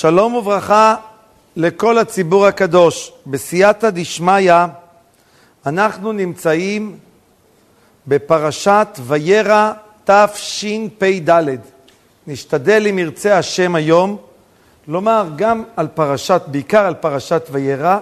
[0.00, 0.94] שלום וברכה
[1.56, 3.12] לכל הציבור הקדוש.
[3.26, 4.52] בסייעתא דשמיא
[5.66, 6.98] אנחנו נמצאים
[8.06, 9.72] בפרשת וירא
[10.04, 11.40] תשפ"ד.
[12.26, 14.16] נשתדל אם ירצה השם היום
[14.88, 17.98] לומר גם על פרשת, בעיקר על פרשת וירא,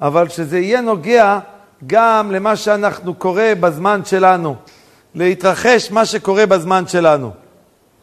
[0.00, 1.38] אבל שזה יהיה נוגע
[1.86, 4.56] גם למה שאנחנו קורא בזמן שלנו,
[5.14, 7.30] להתרחש מה שקורה בזמן שלנו.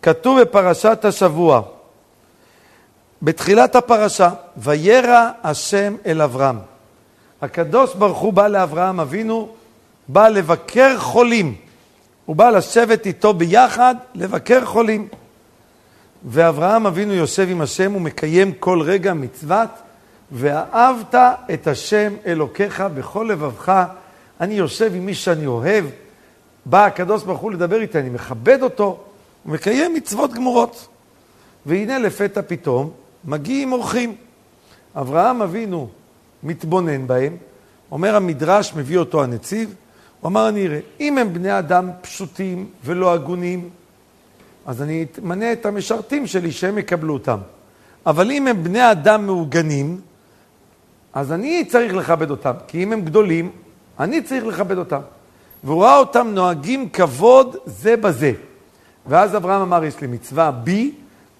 [0.01, 1.61] כתוב בפרשת השבוע,
[3.21, 6.57] בתחילת הפרשה, וירא השם אל אברהם.
[7.41, 9.49] הקדוש ברוך הוא בא לאברהם אבינו,
[10.07, 11.55] בא לבקר חולים.
[12.25, 15.07] הוא בא לשבת איתו ביחד, לבקר חולים.
[16.25, 19.69] ואברהם אבינו יושב עם השם ומקיים כל רגע מצוות,
[20.31, 21.15] ואהבת
[21.53, 23.83] את השם אלוקיך בכל לבבך.
[24.41, 25.85] אני יושב עם מי שאני אוהב,
[26.65, 28.99] בא הקדוש ברוך הוא לדבר איתי, אני מכבד אותו,
[29.45, 30.87] ומקיים מצוות גמורות.
[31.65, 32.91] והנה לפתע פתאום
[33.25, 34.15] מגיעים אורחים.
[34.95, 35.89] אברהם אבינו
[36.43, 37.37] מתבונן בהם,
[37.91, 39.75] אומר המדרש, מביא אותו הנציב,
[40.21, 43.69] הוא אמר, אני אראה, אם הם בני אדם פשוטים ולא הגונים,
[44.65, 47.37] אז אני אמנה את המשרתים שלי שהם יקבלו אותם.
[48.05, 50.01] אבל אם הם בני אדם מעוגנים,
[51.13, 53.51] אז אני צריך לכבד אותם, כי אם הם גדולים,
[53.99, 55.01] אני צריך לכבד אותם.
[55.63, 58.31] והוא ראה אותם נוהגים כבוד זה בזה.
[59.07, 60.91] ואז אברהם אמר, יש לי מצווה בי,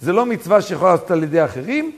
[0.06, 1.92] זה לא מצווה שיכולה לעשות על ידי אחרים.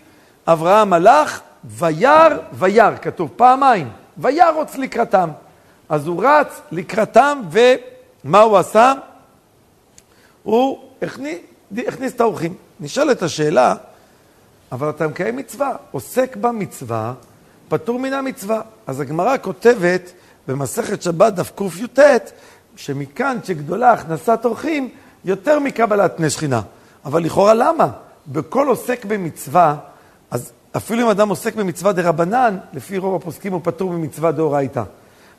[0.47, 5.29] אברהם הלך, וירא, וירא, כתוב פעמיים, וירוץ לקראתם.
[5.89, 8.93] אז הוא רץ לקראתם, ומה הוא עשה?
[10.43, 11.37] הוא הכניס,
[11.87, 12.53] הכניס את האורחים.
[12.79, 13.75] נשאלת השאלה,
[14.71, 17.13] אבל אתה מקיים מצווה, עוסק במצווה,
[17.69, 18.61] פטור מן המצווה.
[18.87, 20.11] אז הגמרא כותבת
[20.47, 21.99] במסכת שבת דף קי"ט,
[22.75, 24.89] שמכאן שגדולה הכנסת אורחים,
[25.25, 26.61] יותר מקבלת פני שכינה.
[27.05, 27.87] אבל לכאורה למה?
[28.27, 29.75] בכל עוסק במצווה,
[30.31, 34.83] אז אפילו אם אדם עוסק במצווה דה רבנן, לפי רוב הפוסקים הוא פטור במצווה דאורייתא.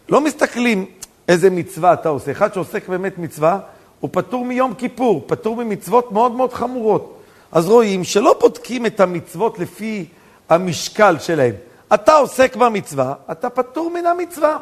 [0.08, 0.86] לא מסתכלים
[1.28, 2.30] איזה מצווה אתה עושה.
[2.30, 3.58] אחד שעוסק באמת מצווה,
[4.00, 7.18] הוא פטור מיום כיפור, פטור ממצוות מאוד מאוד חמורות.
[7.52, 10.06] אז רואים שלא בודקים את המצוות לפי
[10.48, 11.54] המשקל שלהם.
[11.94, 14.56] אתה עוסק במצווה, אתה פטור מן המצווה.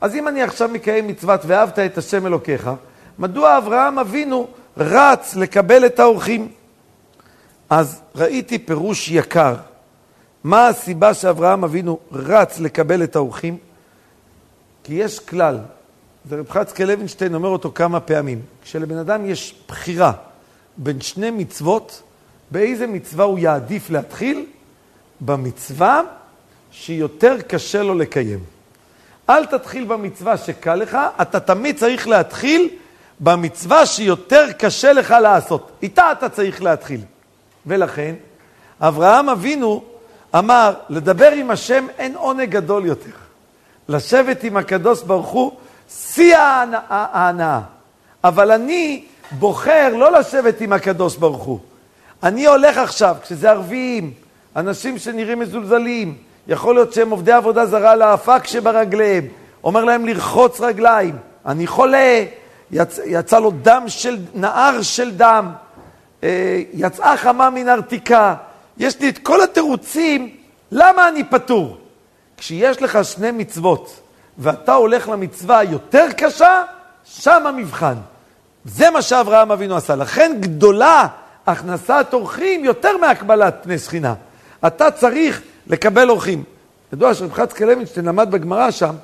[0.00, 2.70] אז אם אני עכשיו מקיים מצוות ואהבת את השם אלוקיך,
[3.18, 4.46] מדוע אברהם אבינו
[4.76, 6.48] רץ לקבל את האורחים?
[7.70, 9.54] אז ראיתי פירוש יקר.
[10.44, 13.56] מה הסיבה שאברהם אבינו רץ לקבל את האורחים?
[14.84, 15.58] כי יש כלל,
[16.28, 20.12] זה רב חצקי לוינשטיין אומר אותו כמה פעמים, כשלבן אדם יש בחירה
[20.76, 22.02] בין שני מצוות,
[22.50, 24.46] באיזה מצווה הוא יעדיף להתחיל?
[25.20, 26.02] במצווה
[26.70, 28.38] שיותר קשה לו לקיים.
[29.30, 32.68] אל תתחיל במצווה שקל לך, אתה תמיד צריך להתחיל
[33.20, 35.70] במצווה שיותר קשה לך לעשות.
[35.82, 37.00] איתה אתה צריך להתחיל.
[37.66, 38.14] ולכן,
[38.80, 39.82] אברהם אבינו
[40.34, 43.10] אמר, לדבר עם השם אין עונג גדול יותר.
[43.88, 45.52] לשבת עם הקדוש ברוך הוא,
[45.88, 46.36] שיא
[46.88, 47.60] ההנאה.
[48.24, 51.58] אבל אני בוחר לא לשבת עם הקדוש ברוך הוא.
[52.22, 54.12] אני הולך עכשיו, כשזה ערביים,
[54.56, 56.14] אנשים שנראים מזולזלים,
[56.48, 59.28] יכול להיות שהם עובדי עבודה זרה לאפק שברגליהם,
[59.64, 62.24] אומר להם לרחוץ רגליים, אני חולה,
[62.72, 62.98] יצ...
[63.06, 65.52] יצא לו דם של, נהר של דם,
[66.22, 68.34] אה, יצאה חמה מן ארתיקה,
[68.78, 70.36] יש לי את כל התירוצים,
[70.70, 71.76] למה אני פטור?
[72.36, 74.00] כשיש לך שני מצוות,
[74.38, 76.62] ואתה הולך למצווה היותר קשה,
[77.04, 77.94] שם המבחן.
[78.64, 79.94] זה מה שאברהם אבינו עשה.
[79.94, 81.06] לכן גדולה
[81.46, 84.14] הכנסת אורחים יותר מהקבלת פני שכינה.
[84.66, 86.44] אתה צריך לקבל אורחים.
[86.92, 88.94] ידוע שרב לוינשטיין למד בגמרא שם,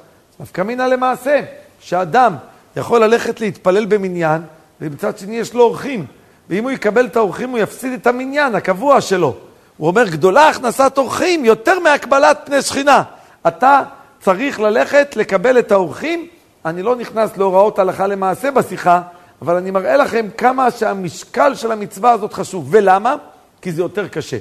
[0.41, 1.41] נפקא מינה למעשה,
[1.81, 2.35] שאדם
[2.79, 4.43] יכול ללכת להתפלל במניין,
[4.81, 6.07] ומצד שני יש לו אורחים.
[6.51, 9.37] ואם הוא יקבל את האורחים, הוא יפסיד את המניין הקבוע שלו.
[9.77, 13.03] הוא אומר, גדולה הכנסת אורחים יותר מהקבלת פני שכינה.
[13.47, 13.83] אתה
[14.21, 16.27] צריך ללכת לקבל את האורחים.
[16.65, 19.03] אני לא נכנס להוראות הלכה למעשה בשיחה,
[19.43, 22.69] אבל אני מראה לכם כמה שהמשקל של המצווה הזאת חשוב.
[22.71, 23.15] ולמה?
[23.63, 24.39] כי זה יותר קשה.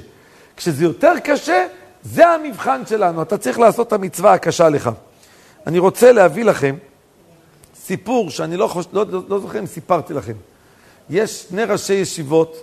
[0.56, 1.66] כשזה יותר קשה,
[2.02, 3.22] זה המבחן שלנו.
[3.22, 4.90] אתה צריך לעשות את המצווה הקשה לך.
[5.66, 6.74] אני רוצה להביא לכם
[7.88, 8.86] סיפור שאני לא, חוש...
[8.92, 10.32] לא, לא, לא זוכר אם סיפרתי לכם.
[11.10, 12.56] יש שני ראשי ישיבות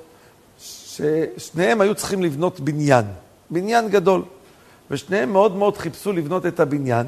[0.60, 3.06] ששניהם היו צריכים לבנות בניין,
[3.50, 4.22] בניין גדול,
[4.92, 7.08] ושניהם מאוד מאוד חיפשו לבנות את הבניין,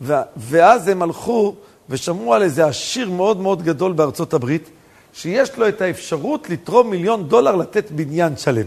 [0.00, 0.12] ו...
[0.36, 1.54] ואז הם הלכו
[1.88, 4.70] ושמעו על איזה עשיר מאוד מאוד גדול בארצות הברית,
[5.12, 8.66] שיש לו את האפשרות לתרום מיליון דולר לתת בניין שלם.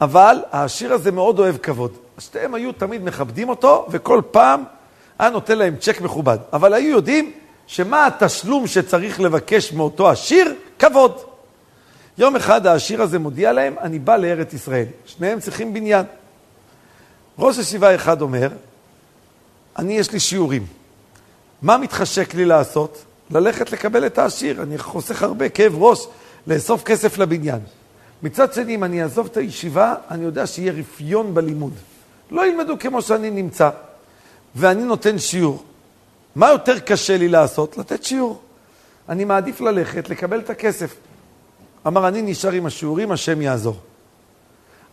[0.00, 1.92] אבל העשיר הזה מאוד אוהב כבוד.
[2.18, 4.64] שניהם היו תמיד מכבדים אותו, וכל פעם
[5.18, 6.38] היה נותן להם צ'ק מכובד.
[6.52, 7.32] אבל היו יודעים
[7.72, 10.54] שמה התשלום שצריך לבקש מאותו עשיר?
[10.78, 11.18] כבוד.
[12.18, 14.84] יום אחד העשיר הזה מודיע להם, אני בא לארץ ישראל.
[15.06, 16.06] שניהם צריכים בניין.
[17.38, 18.48] ראש ישיבה אחד אומר,
[19.78, 20.66] אני יש לי שיעורים.
[21.62, 23.04] מה מתחשק לי לעשות?
[23.30, 24.62] ללכת לקבל את העשיר.
[24.62, 26.06] אני חוסך הרבה כאב ראש
[26.46, 27.60] לאסוף כסף לבניין.
[28.22, 31.74] מצד שני, אם אני אעזוב את הישיבה, אני יודע שיהיה רפיון בלימוד.
[32.30, 33.70] לא ילמדו כמו שאני נמצא.
[34.54, 35.64] ואני נותן שיעור.
[36.36, 37.78] מה יותר קשה לי לעשות?
[37.78, 38.40] לתת שיעור.
[39.08, 40.94] אני מעדיף ללכת, לקבל את הכסף.
[41.86, 43.76] אמר, אני נשאר עם השיעורים, השם יעזור.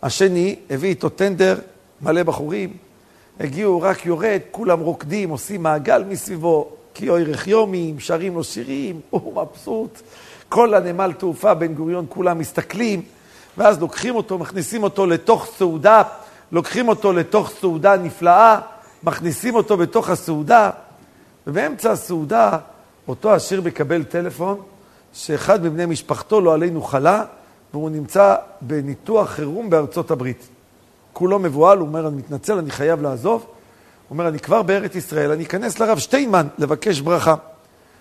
[0.02, 1.58] השני הביא איתו טנדר,
[2.02, 2.76] מלא בחורים,
[3.40, 9.42] הגיעו, רק יורד, כולם רוקדים, עושים מעגל מסביבו, כי אוי רחיומים, שרים לו שירים, הוא
[9.42, 10.00] מבסוט.
[10.48, 13.02] כל הנמל תעופה בן גוריון, כולם מסתכלים,
[13.58, 16.02] ואז לוקחים אותו, מכניסים אותו לתוך סעודה,
[16.52, 18.58] לוקחים אותו לתוך סעודה נפלאה,
[19.02, 20.70] מכניסים אותו בתוך הסעודה,
[21.50, 22.58] ובאמצע הסעודה
[23.08, 24.60] אותו עשיר מקבל טלפון
[25.12, 27.24] שאחד מבני משפחתו, לא עלינו, חלה,
[27.72, 30.48] והוא נמצא בניתוח חירום בארצות הברית.
[31.12, 33.40] כולו מבוהל, הוא אומר, אני מתנצל, אני חייב לעזוב.
[33.40, 33.50] הוא
[34.10, 37.34] אומר, אני כבר בארץ ישראל, אני אכנס לרב שטיינמן לבקש ברכה.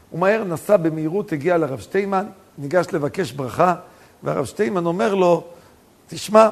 [0.09, 2.25] הוא מהר נסע במהירות, הגיע לרב שטיינמן,
[2.57, 3.75] ניגש לבקש ברכה,
[4.23, 5.43] והרב שטיינמן אומר לו,
[6.07, 6.49] תשמע,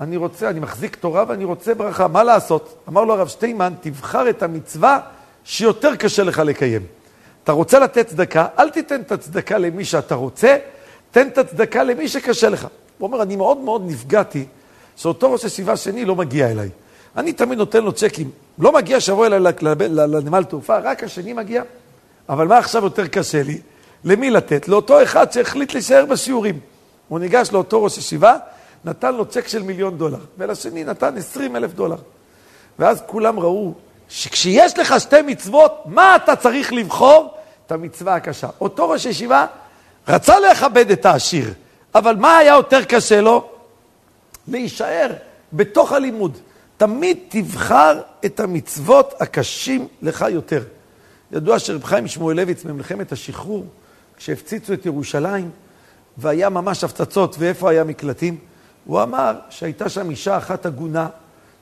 [0.00, 2.74] אני רוצה, אני מחזיק תורה ואני רוצה ברכה, מה לעשות?
[2.88, 5.00] אמר לו הרב שטיינמן, תבחר את המצווה
[5.48, 6.82] שיותר קשה לך לקיים.
[7.44, 10.56] אתה רוצה לתת צדקה, אל תיתן את הצדקה למי שאתה רוצה,
[11.10, 12.66] תן את הצדקה למי שקשה לך.
[12.98, 14.44] הוא אומר, אני מאוד מאוד נפגעתי
[14.96, 16.68] שאותו ראש ישיבה שני לא מגיע אליי.
[17.16, 18.30] אני תמיד נותן לו צ'קים.
[18.58, 19.40] לא מגיע שבוע אליי
[19.78, 21.62] לנמל תעופה, רק השני מגיע.
[22.28, 23.60] אבל מה עכשיו יותר קשה לי?
[24.04, 24.68] למי לתת?
[24.68, 26.60] לאותו אחד שהחליט להישאר בשיעורים.
[27.08, 28.36] הוא ניגש לאותו ראש ישיבה,
[28.84, 31.96] נתן לו צ'ק של מיליון דולר, ולשני נתן עשרים אלף דולר.
[32.78, 33.74] ואז כולם ראו
[34.08, 37.34] שכשיש לך שתי מצוות, מה אתה צריך לבחור?
[37.66, 38.48] את המצווה הקשה.
[38.60, 39.46] אותו ראש ישיבה
[40.08, 41.54] רצה לכבד את העשיר,
[41.94, 43.50] אבל מה היה יותר קשה לו?
[44.48, 45.10] להישאר
[45.52, 46.38] בתוך הלימוד.
[46.76, 50.62] תמיד תבחר את המצוות הקשים לך יותר.
[51.32, 53.66] ידוע שרב חיים שמואלביץ במלחמת השחרור,
[54.16, 55.50] כשהפציצו את ירושלים,
[56.18, 58.38] והיה ממש הפצצות, ואיפה היה מקלטים?
[58.84, 61.08] הוא אמר שהייתה שם אישה אחת עגונה,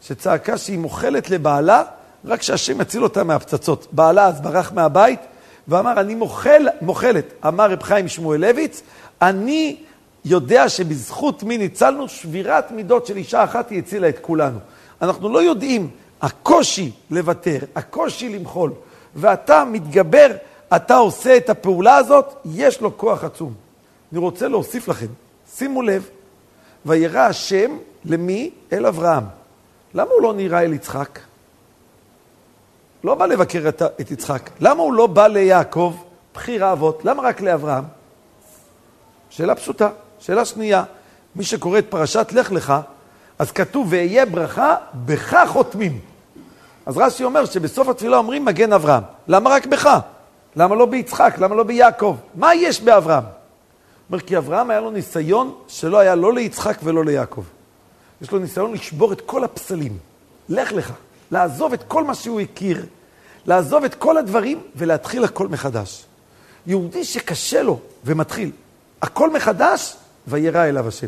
[0.02, 1.82] שצעקה שהיא מוכלת לבעלה,
[2.26, 3.87] רק שהשם יציל אותה מהפצצות.
[3.93, 5.20] בעלה אז ברח מהבית,
[5.69, 7.25] ואמר, אני מוכל, מוכלת.
[7.46, 8.82] אמר רב חיים שמואלביץ,
[9.23, 9.76] אני
[10.25, 14.58] יודע שבזכות מי ניצלנו, שבירת מידות של אישה אחת היא הצילה את כולנו.
[15.02, 15.90] אנחנו לא יודעים,
[16.23, 18.73] הקושי לוותר, הקושי למחול,
[19.14, 20.26] ואתה מתגבר,
[20.76, 23.55] אתה עושה את הפעולה הזאת, יש לו כוח עצום.
[24.12, 25.06] אני רוצה להוסיף לכם,
[25.56, 26.08] שימו לב,
[26.87, 28.50] וירא השם למי?
[28.73, 29.25] אל אברהם.
[29.94, 31.19] למה הוא לא נראה אל יצחק?
[33.04, 34.50] לא בא לבקר את, את יצחק.
[34.60, 35.96] למה הוא לא בא ליעקב,
[36.34, 37.04] בחיר האבות?
[37.04, 37.84] למה רק לאברהם?
[39.31, 39.88] שאלה פשוטה.
[40.20, 40.84] שאלה שנייה,
[41.37, 42.75] מי שקורא את פרשת לך לך,
[43.38, 46.00] אז כתוב, ואהיה ברכה, בך חותמים.
[46.87, 49.02] אז רש"י אומר שבסוף התפילה אומרים מגן אברהם.
[49.28, 49.99] למה רק בך?
[50.56, 51.34] למה לא ביצחק?
[51.38, 52.16] למה לא ביעקב?
[52.34, 53.25] מה יש באברהם?
[54.10, 57.44] אומר, כי אברהם היה לו ניסיון שלא היה לא ליצחק ולא ליעקב.
[58.22, 59.99] יש לו ניסיון לשבור את כל הפסלים.
[60.49, 60.92] לך לך,
[61.31, 62.87] לעזוב את כל מה שהוא הכיר,
[63.46, 66.05] לעזוב את כל הדברים ולהתחיל הכל מחדש.
[66.67, 68.50] יהודי שקשה לו ומתחיל
[69.02, 69.96] הכל מחדש,
[70.26, 71.06] וירא אליו השם.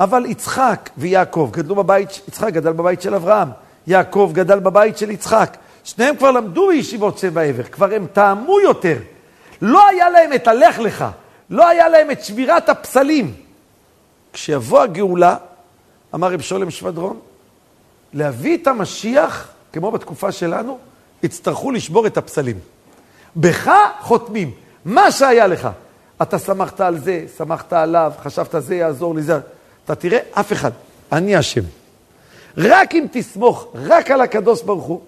[0.00, 3.48] אבל יצחק ויעקב גדלו בבית, יצחק גדל בבית של אברהם,
[3.86, 5.56] יעקב גדל בבית של יצחק.
[5.84, 8.96] שניהם כבר למדו בישיבות שבע עבר, כבר הם טעמו יותר.
[9.62, 11.04] לא היה להם את הלך לך,
[11.50, 13.34] לא היה להם את שבירת הפסלים.
[14.32, 15.36] כשיבוא הגאולה,
[16.14, 17.20] אמר רב שולם שבדרון,
[18.14, 20.78] להביא את המשיח, כמו בתקופה שלנו,
[21.22, 22.58] יצטרכו לשבור את הפסלים.
[23.36, 24.50] בך חותמים,
[24.84, 25.68] מה שהיה לך.
[26.22, 29.38] אתה שמחת על זה, שמחת עליו, חשבת זה יעזור לי, זה...
[29.84, 30.70] אתה תראה, אף אחד,
[31.12, 31.62] אני אשם.
[32.58, 35.00] רק אם תסמוך רק על הקדוש ברוך הוא,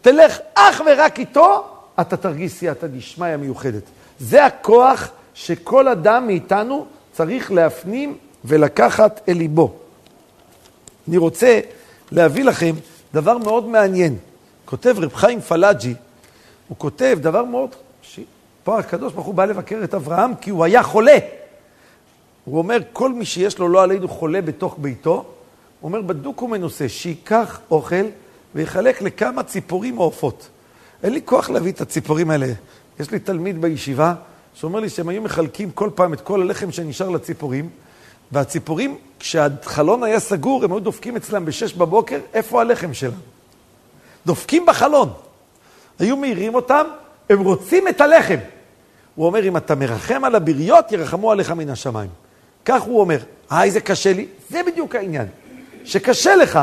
[0.00, 1.64] תלך אך ורק איתו,
[2.00, 3.82] אתה תרגיש סייעתא דשמיא מיוחדת.
[4.18, 9.74] זה הכוח שכל אדם מאיתנו צריך להפנים ולקחת אל ליבו.
[11.08, 11.60] אני רוצה
[12.12, 12.74] להביא לכם
[13.14, 14.16] דבר מאוד מעניין.
[14.64, 15.94] כותב רב חיים פלאג'י,
[16.68, 17.70] הוא כותב דבר מאוד
[18.64, 21.18] פה הקדוש ברוך הוא בא לבקר את אברהם כי הוא היה חולה.
[22.44, 25.14] הוא אומר, כל מי שיש לו לא עלינו חולה בתוך ביתו,
[25.80, 28.04] הוא אומר, בדוק ומנוסה, שייקח אוכל
[28.54, 30.48] ויחלק לכמה ציפורים או עופות.
[31.02, 32.46] אין לי כוח להביא את הציפורים האלה.
[33.00, 34.14] יש לי תלמיד בישיבה
[34.54, 37.68] שאומר לי שהם היו מחלקים כל פעם את כל הלחם שנשאר לציפורים,
[38.32, 43.20] והציפורים, כשהחלון היה סגור, הם היו דופקים אצלם בשש בבוקר, איפה הלחם שלהם?
[44.26, 45.12] דופקים בחלון.
[45.98, 46.86] היו מעירים אותם,
[47.30, 48.38] הם רוצים את הלחם.
[49.14, 52.10] הוא אומר, אם אתה מרחם על הבריות, ירחמו עליך מן השמיים.
[52.64, 53.18] כך הוא אומר,
[53.52, 54.26] אה, איזה קשה לי.
[54.50, 55.26] זה בדיוק העניין.
[55.84, 56.60] שקשה לך,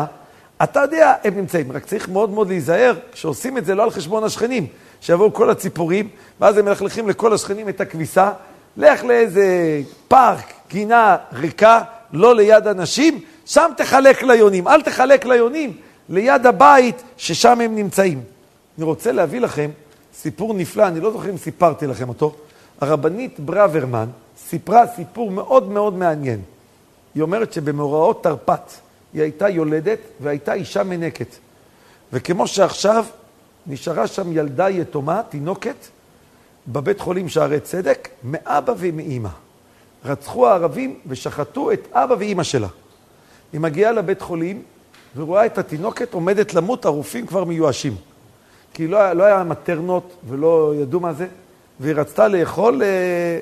[0.64, 1.72] אתה יודע, הם נמצאים.
[1.72, 4.68] רק צריך מאוד מאוד להיזהר כשעושים את זה לא על חשבון השכנים.
[5.02, 8.32] שיבואו כל הציפורים, ואז הם מלכלכים לכל השכנים את הכביסה.
[8.78, 11.82] לך לאיזה פארק, גינה ריקה,
[12.14, 14.68] לא ליד אנשים, שם תחלק ליונים.
[14.68, 15.78] אל תחלק ליונים
[16.10, 18.22] ליד הבית ששם הם נמצאים.
[18.78, 19.70] אני רוצה להביא לכם
[20.14, 22.36] סיפור נפלא, אני לא זוכר אם סיפרתי לכם אותו.
[22.82, 26.42] הרבנית ברוורמן סיפרה סיפור מאוד מאוד מעניין.
[27.16, 28.74] היא אומרת שבמאורעות תרפ"ט
[29.14, 31.36] היא הייתה יולדת והייתה אישה מנקת.
[32.14, 33.06] וכמו שעכשיו
[33.68, 35.76] נשארה שם ילדה יתומה, תינוקת,
[36.68, 39.30] בבית חולים שערי צדק, מאבא ומאימא.
[40.06, 42.68] רצחו הערבים ושחטו את אבא ואימא שלה.
[43.54, 44.62] היא מגיעה לבית חולים
[45.16, 47.96] ורואה את התינוקת עומדת למות, הרופאים כבר מיואשים.
[48.74, 51.28] כי לא, לא היה מטרנות ולא ידעו מה זה,
[51.80, 53.40] והיא רצתה לאכול, אה,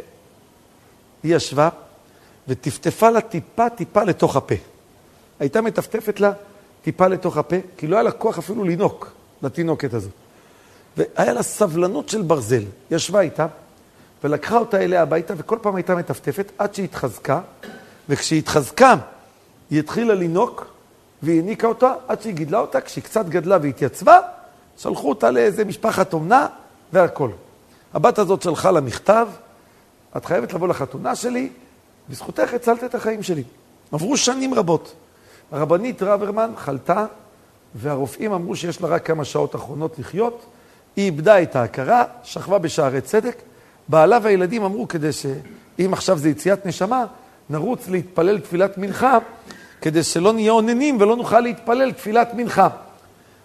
[1.23, 1.69] היא ישבה
[2.47, 4.55] וטפטפה לה טיפה טיפה לתוך הפה.
[5.39, 6.31] הייתה מטפטפת לה
[6.81, 9.11] טיפה לתוך הפה, כי לא היה לה כוח אפילו לינוק
[9.41, 10.09] לתינוקת הזו.
[10.97, 12.63] והיה לה סבלנות של ברזל.
[12.91, 13.47] ישבה איתה
[14.23, 17.39] ולקחה אותה אליה הביתה, וכל פעם הייתה מטפטפת עד שהיא התחזקה,
[18.09, 18.95] וכשהיא התחזקה,
[19.69, 20.65] היא התחילה לינוק,
[21.23, 22.81] והיא הניקה אותה עד שהיא גידלה אותה.
[22.81, 24.19] כשהיא קצת גדלה והתייצבה,
[24.77, 26.47] שלחו אותה לאיזה משפחת אומנה
[26.93, 27.29] והכל.
[27.93, 29.27] הבת הזאת שלחה לה מכתב,
[30.17, 31.49] את חייבת לבוא לחתונה שלי,
[32.09, 33.43] בזכותך הצלת את החיים שלי.
[33.91, 34.93] עברו שנים רבות.
[35.51, 37.05] הרבנית רברמן חלתה,
[37.75, 40.45] והרופאים אמרו שיש לה רק כמה שעות אחרונות לחיות.
[40.95, 43.41] היא איבדה את ההכרה, שכבה בשערי צדק.
[43.87, 47.05] בעלה והילדים אמרו, כדי שאם עכשיו זה יציאת נשמה,
[47.49, 49.17] נרוץ להתפלל תפילת מנחה,
[49.81, 52.67] כדי שלא נהיה אוננים ולא נוכל להתפלל תפילת מנחה.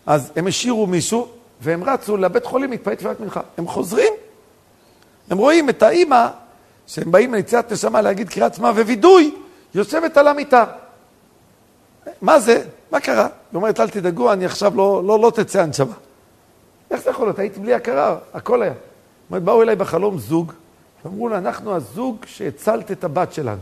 [0.06, 1.28] אז הם השאירו מישהו,
[1.60, 3.40] והם רצו לבית חולים להתפלל תפילת מנחה.
[3.58, 4.12] הם חוזרים,
[5.30, 6.26] הם רואים את האימא,
[6.86, 9.34] שהם באים ליציאת נשמה להגיד קריאת שמע ווידוי,
[9.74, 10.64] יושבת על המיטה.
[12.22, 12.62] מה זה?
[12.90, 13.22] מה קרה?
[13.24, 15.94] היא אומרת, אל תדאגו, אני עכשיו לא, לא, לא תצא הנשמה.
[16.90, 17.38] איך זה יכול להיות?
[17.38, 18.74] הייתי בלי הכרה, הכל היה.
[19.30, 20.52] אומרת, באו אליי בחלום זוג,
[21.04, 23.60] ואמרו לה, אנחנו הזוג שהצלת את הבת שלנו.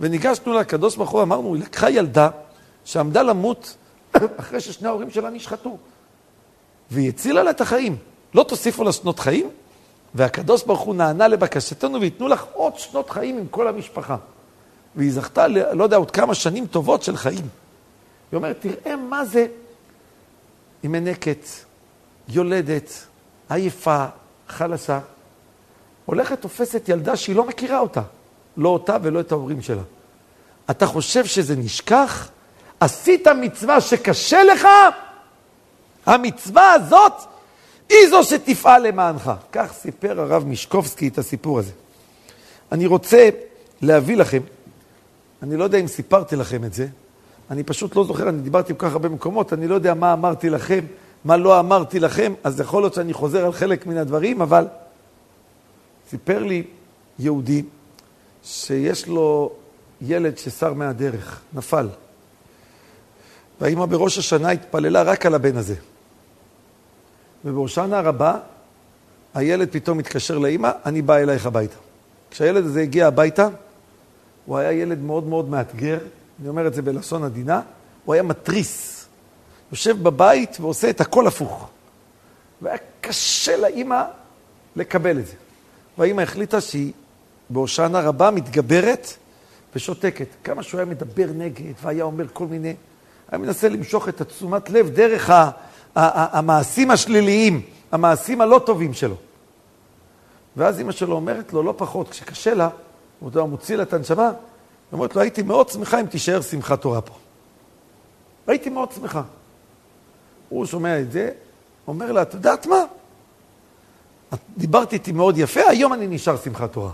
[0.00, 2.28] וניגשנו לקדוש ברוך הוא, אמרנו, היא לקחה ילדה
[2.84, 3.76] שעמדה למות
[4.40, 5.78] אחרי ששני ההורים שלה נשחטו.
[6.90, 7.96] והיא הצילה לה את החיים.
[8.34, 9.50] לא תוסיפו לה שנות חיים?
[10.14, 14.16] והקדוש ברוך הוא נענה לבקשתנו וייתנו לך עוד שנות חיים עם כל המשפחה.
[14.96, 17.44] והיא זכתה, לא יודע, עוד כמה שנים טובות של חיים.
[18.32, 19.46] היא אומרת, תראה מה זה.
[20.82, 21.46] היא מנקת,
[22.28, 22.90] יולדת,
[23.48, 24.04] עייפה,
[24.48, 25.00] חלשה.
[26.04, 28.02] הולכת, תופסת ילדה שהיא לא מכירה אותה.
[28.56, 29.82] לא אותה ולא את ההורים שלה.
[30.70, 32.28] אתה חושב שזה נשכח?
[32.80, 34.68] עשית מצווה שקשה לך?
[36.06, 37.12] המצווה הזאת
[37.88, 39.32] היא זו שתפעל למענך.
[39.52, 41.72] כך סיפר הרב מישקובסקי את הסיפור הזה.
[42.72, 43.28] אני רוצה
[43.82, 44.40] להביא לכם,
[45.42, 46.86] אני לא יודע אם סיפרתי לכם את זה,
[47.50, 50.50] אני פשוט לא זוכר, אני דיברתי כל כך הרבה מקומות, אני לא יודע מה אמרתי
[50.50, 50.84] לכם,
[51.26, 54.66] מה לא אמרתי לכם, אז יכול להיות שאני חוזר על חלק מן הדברים, אבל
[56.10, 56.62] סיפר לי
[57.18, 57.62] יהודי
[58.44, 59.52] שיש לו
[60.00, 61.88] ילד שסר מהדרך, נפל.
[63.60, 65.74] והאימא בראש השנה התפללה רק על הבן הזה.
[67.44, 68.38] ובהושענא הרבה,
[69.34, 71.76] הילד פתאום מתקשר לאימא, אני בא אלייך הביתה.
[72.30, 73.48] כשהילד הזה הגיע הביתה,
[74.44, 75.98] הוא היה ילד מאוד מאוד מאתגר,
[76.40, 77.60] אני אומר את זה בלשון עדינה,
[78.04, 78.95] הוא היה מתריס.
[79.72, 81.68] יושב בבית ועושה את הכל הפוך.
[82.62, 84.02] והיה קשה לאימא
[84.76, 85.34] לקבל את זה.
[85.98, 86.92] והאימא החליטה שהיא
[87.50, 89.08] בהושענא רבה מתגברת
[89.74, 90.28] ושותקת.
[90.44, 92.74] כמה שהוא היה מדבר נגד והיה אומר כל מיני...
[93.28, 95.50] היה מנסה למשוך את התשומת לב דרך ה,
[95.94, 99.14] ה, המעשים השליליים, המעשים הלא טובים שלו.
[100.56, 102.68] ואז אימא שלו אומרת לו, לא פחות, כשקשה לה,
[103.18, 104.32] הוא מוציא לה את הנשמה, היא
[104.92, 107.14] אומרת לו, הייתי מאוד שמחה אם תישאר שמחת תורה פה.
[108.46, 109.22] הייתי מאוד שמחה.
[110.48, 111.30] הוא שומע את זה,
[111.86, 112.84] אומר לה, את יודעת מה?
[114.34, 116.90] את דיברת איתי מאוד יפה, היום אני נשאר שמחת תורה.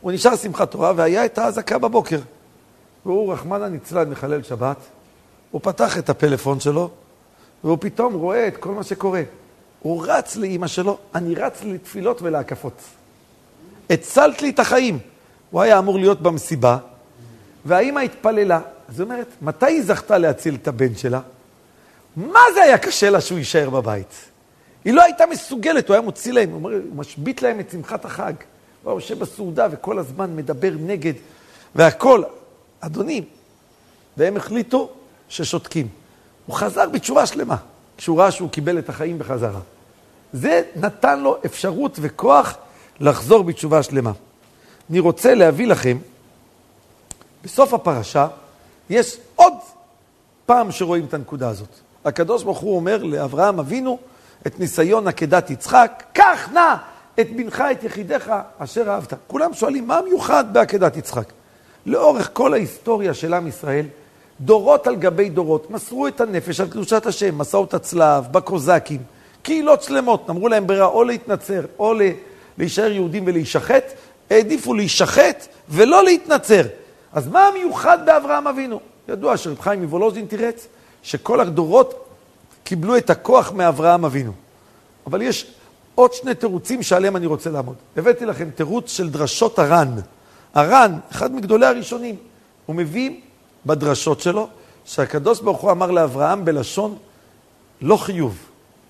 [0.00, 2.18] הוא נשאר שמחת תורה והיה את האזעקה בבוקר.
[3.06, 4.76] והוא, רחמנא ניצלן, מחלל שבת,
[5.50, 6.90] הוא פתח את הפלאפון שלו,
[7.64, 9.22] והוא פתאום רואה את כל מה שקורה.
[9.82, 12.82] הוא רץ לאימא שלו, אני רץ לתפילות ולהקפות.
[13.90, 14.98] הצלת לי את החיים.
[15.50, 16.78] הוא היה אמור להיות במסיבה,
[17.64, 18.60] והאימא התפללה.
[18.88, 21.20] אז היא אומרת, מתי היא זכתה להציל את הבן שלה?
[22.18, 24.14] מה זה היה קשה לה שהוא יישאר בבית?
[24.84, 28.32] היא לא הייתה מסוגלת, הוא היה מוציא להם, הוא, משבית להם את שמחת החג.
[28.82, 31.12] הוא יושב בסעודה וכל הזמן מדבר נגד,
[31.74, 32.22] והכל.
[32.80, 33.24] אדוני,
[34.16, 34.90] והם החליטו
[35.28, 35.88] ששותקים.
[36.46, 37.56] הוא חזר בתשובה שלמה,
[37.96, 39.60] כשהוא ראה שהוא קיבל את החיים בחזרה.
[40.32, 42.56] זה נתן לו אפשרות וכוח
[43.00, 44.12] לחזור בתשובה שלמה.
[44.90, 45.98] אני רוצה להביא לכם
[47.44, 48.28] בסוף הפרשה
[48.90, 49.52] יש עוד
[50.46, 51.87] פעם שרואים את הנקודה הזאת.
[52.04, 53.98] הקדוש ברוך הוא אומר לאברהם אבינו
[54.46, 56.74] את ניסיון עקדת יצחק, קח נא
[57.20, 59.14] את בנך, את יחידך, אשר אהבת.
[59.26, 61.32] כולם שואלים, מה מיוחד בעקדת יצחק?
[61.86, 63.86] לאורך כל ההיסטוריה של עם ישראל,
[64.40, 69.00] דורות על גבי דורות מסרו את הנפש על קדושת השם, מסעות הצלב, בקוזקים,
[69.42, 71.94] קהילות שלמות, אמרו להם ברירה או להתנצר או
[72.58, 73.84] להישאר יהודים ולהישחט,
[74.30, 76.62] העדיפו להישחט ולא להתנצר.
[77.12, 78.80] אז מה המיוחד באברהם אבינו?
[79.08, 80.68] ידוע שרב חיים מוולוז'ין תירץ
[81.02, 82.08] שכל הדורות
[82.64, 84.32] קיבלו את הכוח מאברהם אבינו.
[85.06, 85.52] אבל יש
[85.94, 87.74] עוד שני תירוצים שעליהם אני רוצה לעמוד.
[87.96, 89.94] הבאתי לכם תירוץ של דרשות הר"ן.
[90.54, 92.16] הר"ן, אחד מגדולי הראשונים,
[92.66, 93.20] הוא מביא
[93.66, 94.48] בדרשות שלו
[94.84, 96.96] שהקדוש ברוך הוא אמר לאברהם בלשון
[97.80, 98.38] לא חיוב.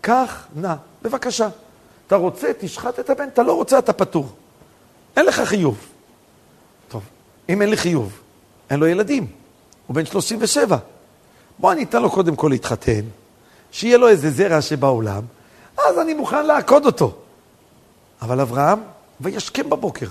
[0.00, 1.48] קח, נא, בבקשה.
[2.06, 4.28] אתה רוצה, תשחט את הבן, אתה לא רוצה, אתה פטור.
[5.16, 5.78] אין לך חיוב.
[6.88, 7.02] טוב,
[7.48, 8.20] אם אין לי חיוב,
[8.70, 9.26] אין לו ילדים,
[9.86, 10.76] הוא בן 37.
[11.58, 13.00] בוא אני אתן לו קודם כל להתחתן,
[13.70, 15.22] שיהיה לו איזה זרע שבעולם,
[15.86, 17.14] אז אני מוכן לעקוד אותו.
[18.22, 18.78] אבל אברהם,
[19.20, 20.06] וישכם בבוקר.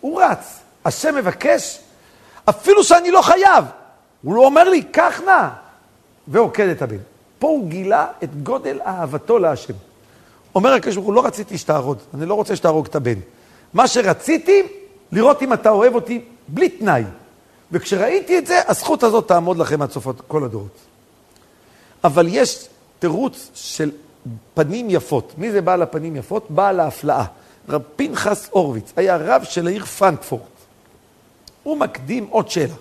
[0.00, 1.78] הוא רץ, השם מבקש,
[2.48, 3.64] אפילו שאני לא חייב.
[4.22, 5.48] הוא לא אומר לי, קח נא,
[6.28, 6.96] ועוקד את הבן.
[7.38, 9.74] פה הוא גילה את גודל אהבתו להשם.
[10.54, 13.18] אומר הקדוש ברוך הוא, לא רציתי שתהרוג, אני לא רוצה שתהרוג את הבן.
[13.74, 14.62] מה שרציתי,
[15.12, 17.04] לראות אם אתה אוהב אותי בלי תנאי.
[17.72, 20.78] וכשראיתי את זה, הזכות הזאת תעמוד לכם עד סוף כל הדורות.
[22.04, 23.90] אבל יש תירוץ של
[24.54, 25.32] פנים יפות.
[25.38, 26.46] מי זה בעל הפנים יפות?
[26.50, 27.24] בעל ההפלאה.
[27.68, 30.42] רב פנחס הורוביץ היה רב של העיר פרנקפורט.
[31.62, 32.74] הוא מקדים עוד שאלה.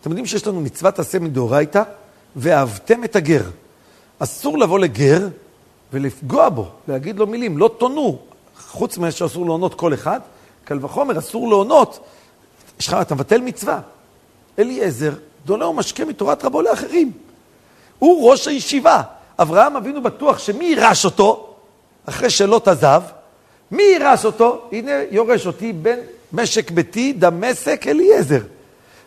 [0.00, 1.82] אתם יודעים שיש לנו מצוות עשה מדאורייתא,
[2.36, 3.42] ואהבתם את הגר.
[4.18, 5.28] אסור לבוא לגר
[5.92, 8.18] ולפגוע בו, להגיד לו מילים, לא תונו,
[8.68, 10.20] חוץ ממה שאסור לעונות כל אחד,
[10.64, 12.00] קל וחומר אסור לעונות.
[12.80, 13.80] יש לך, אתה מבטל מצווה.
[14.58, 15.12] אליעזר,
[15.44, 17.12] דולה ומשקה מתורת רבו לאחרים.
[17.98, 19.02] הוא ראש הישיבה.
[19.38, 21.54] אברהם אבינו בטוח שמי יירש אותו,
[22.06, 23.02] אחרי שלא תזב,
[23.70, 24.68] מי יירש אותו?
[24.72, 25.98] הנה יורש אותי בן
[26.32, 28.40] משק ביתי, דמשק אליעזר.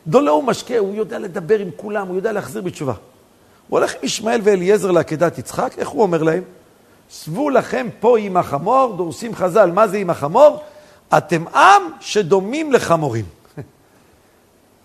[0.08, 2.94] דולה ומשקה, הוא יודע לדבר עם כולם, הוא יודע להחזיר בתשובה.
[3.68, 6.44] הוא הולך עם ישמעאל ואליעזר לעקדת יצחק, איך הוא אומר להם?
[7.10, 10.64] שבו לכם פה עם החמור, דורשים חז"ל, מה זה עם החמור?
[11.18, 13.26] אתם עם שדומים לחמורים.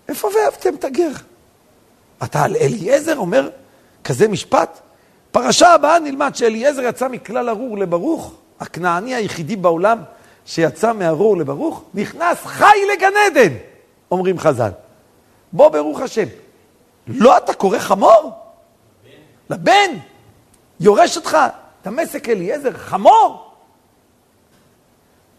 [0.08, 1.10] איפה ואהבתם את הגר?
[2.24, 3.50] אתה על אליעזר אומר
[4.04, 4.80] כזה משפט?
[5.30, 9.98] פרשה הבאה נלמד שאליעזר יצא מכלל ארור לברוך, הכנעני היחידי בעולם
[10.46, 13.54] שיצא מארור לברוך, נכנס חי לגן עדן,
[14.10, 14.70] אומרים חז"ל.
[15.52, 16.26] בוא ברוך השם.
[17.06, 18.32] לא אתה קורא חמור?
[19.50, 19.90] לבן.
[20.80, 21.38] יורש אותך,
[21.84, 23.52] דמשק אליעזר, חמור.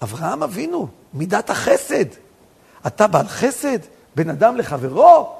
[0.04, 2.06] אברהם אבינו, מידת החסד.
[2.88, 3.80] אתה בעל חסד,
[4.16, 5.34] בן אדם לחברו.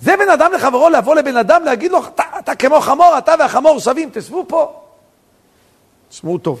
[0.00, 3.80] זה בן אדם לחברו לבוא לבן אדם, להגיד לו, אתה, אתה כמו חמור, אתה והחמור
[3.80, 4.72] שווים, תשבו פה.
[6.08, 6.60] תשמעו טוב.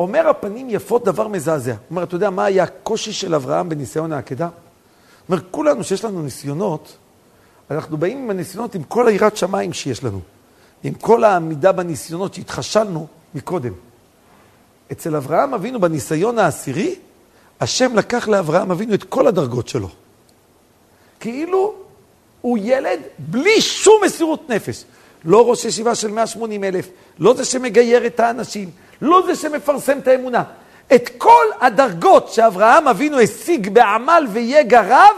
[0.00, 1.74] אומר הפנים יפות דבר מזעזע.
[1.90, 4.48] אומר, אתה יודע מה היה הקושי של אברהם בניסיון העקדה?
[5.28, 6.96] אומר, כולנו שיש לנו ניסיונות,
[7.70, 10.20] אנחנו באים עם הניסיונות עם כל היראת שמיים שיש לנו.
[10.82, 13.72] עם כל העמידה בניסיונות שהתחשלנו מקודם.
[14.92, 16.94] אצל אברהם אבינו בניסיון העשירי,
[17.60, 19.88] השם לקח לאברהם אבינו את כל הדרגות שלו.
[21.20, 21.74] כאילו
[22.40, 24.84] הוא ילד בלי שום מסירות נפש.
[25.24, 28.70] לא ראש ישיבה של 180 אלף, לא זה שמגייר את האנשים,
[29.02, 30.42] לא זה שמפרסם את האמונה.
[30.94, 35.16] את כל הדרגות שאברהם אבינו השיג בעמל ויגע רב,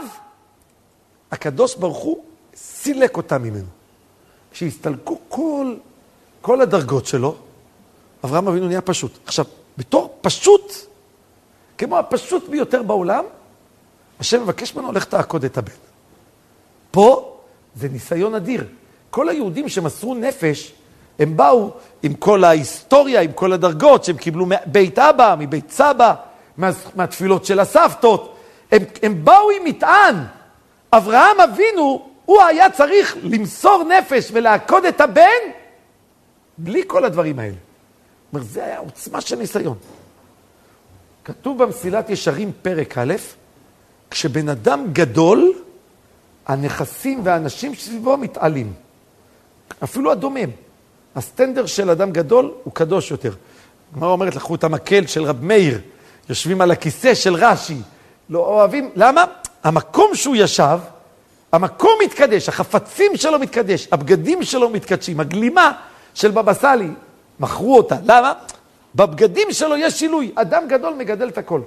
[1.31, 2.23] הקדוש ברוך הוא
[2.55, 3.65] סילק אותם ממנו.
[4.51, 5.75] כשהסתלקו כל,
[6.41, 7.35] כל הדרגות שלו,
[8.23, 9.11] אברהם אבינו נהיה פשוט.
[9.25, 9.45] עכשיו,
[9.77, 10.73] בתור פשוט,
[11.77, 13.23] כמו הפשוט ביותר בעולם,
[14.19, 15.73] השם מבקש ממנו, לך תעקוד את הבן.
[16.93, 17.37] פה
[17.75, 18.63] זה ניסיון אדיר.
[19.09, 20.73] כל היהודים שמסרו נפש,
[21.19, 21.71] הם באו
[22.03, 26.13] עם כל ההיסטוריה, עם כל הדרגות שהם קיבלו מבית אבא, מבית סבא,
[26.57, 28.35] מה, מהתפילות של הסבתות.
[28.71, 30.15] הם, הם באו עם מטען.
[30.93, 35.43] אברהם אבינו, הוא היה צריך למסור נפש ולעקוד את הבן
[36.57, 37.55] בלי כל הדברים האלה.
[37.55, 39.77] זאת אומרת, זה היה עוצמה של ניסיון.
[41.25, 43.13] כתוב במסילת ישרים פרק א',
[44.11, 45.53] כשבן אדם גדול,
[46.47, 48.73] הנכסים והאנשים סביבו מתעלים.
[49.83, 50.49] אפילו הדומם.
[51.15, 53.33] הסטנדר של אדם גדול הוא קדוש יותר.
[53.93, 55.81] הגמרא אומרת, לקחו את המקל של רב מאיר,
[56.29, 57.77] יושבים על הכיסא של רש"י,
[58.29, 59.25] לא אוהבים, למה?
[59.63, 60.79] המקום שהוא ישב,
[61.51, 65.71] המקום מתקדש, החפצים שלו מתקדש, הבגדים שלו מתקדשים, הגלימה
[66.13, 66.89] של בבא סאלי,
[67.39, 67.95] מכרו אותה.
[68.03, 68.33] למה?
[68.95, 71.61] בבגדים שלו יש שינוי, אדם גדול מגדל את הכל.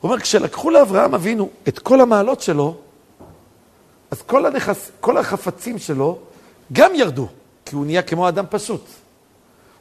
[0.00, 2.76] הוא אומר, כשלקחו לאברהם אבינו את כל המעלות שלו,
[4.12, 6.18] אז כל, הנכס, כל החפצים שלו
[6.72, 7.28] גם ירדו,
[7.64, 8.84] כי הוא נהיה כמו אדם פשוט.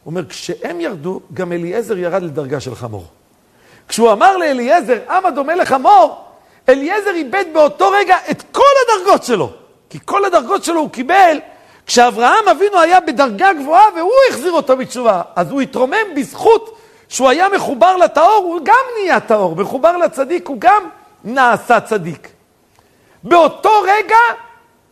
[0.03, 3.05] הוא אומר, כשהם ירדו, גם אליעזר ירד לדרגה של חמור.
[3.87, 6.25] כשהוא אמר לאליעזר, עם הדומה לחמור,
[6.69, 9.51] אליעזר איבד באותו רגע את כל הדרגות שלו.
[9.89, 11.37] כי כל הדרגות שלו הוא קיבל
[11.85, 15.21] כשאברהם אבינו היה בדרגה גבוהה והוא החזיר אותו בתשובה.
[15.35, 16.77] אז הוא התרומם בזכות
[17.09, 19.55] שהוא היה מחובר לטהור, הוא גם נהיה טהור.
[19.55, 20.83] מחובר לצדיק, הוא גם
[21.23, 22.27] נעשה צדיק.
[23.23, 24.15] באותו רגע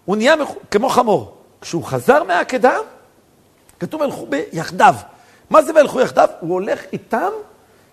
[0.06, 0.50] הוא נהיה מח...
[0.72, 1.38] כמו חמור.
[1.62, 2.78] כשהוא חזר מהעקדה,
[3.80, 4.96] כתוב הלכו ביחדיו.
[5.50, 6.30] מה זה והלכו יחדיו?
[6.40, 7.30] הוא הולך איתם,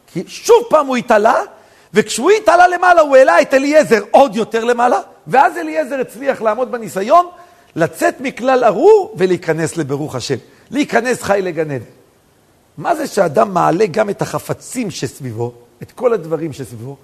[0.06, 1.40] כי שוב פעם הוא התעלה,
[1.94, 7.26] וכשהוא התעלה למעלה הוא העלה את אליעזר עוד יותר למעלה, ואז אליעזר הצליח לעמוד בניסיון,
[7.76, 10.36] לצאת מכלל ארור ולהיכנס לברוך השם.
[10.70, 11.84] להיכנס חי לגן עדן.
[12.78, 16.96] מה זה שאדם מעלה גם את החפצים שסביבו, את כל הדברים שסביבו?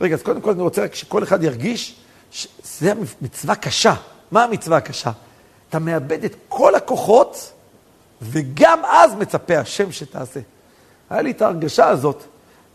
[0.00, 1.96] רגע, אז קודם כל אני רוצה רק שכל אחד ירגיש
[2.30, 2.90] שזו
[3.22, 3.94] מצווה קשה.
[4.30, 5.10] מה המצווה הקשה?
[5.68, 7.52] אתה מאבד את כל הכוחות,
[8.22, 10.40] וגם אז מצפה השם שתעשה.
[11.10, 12.24] היה לי את ההרגשה הזאת,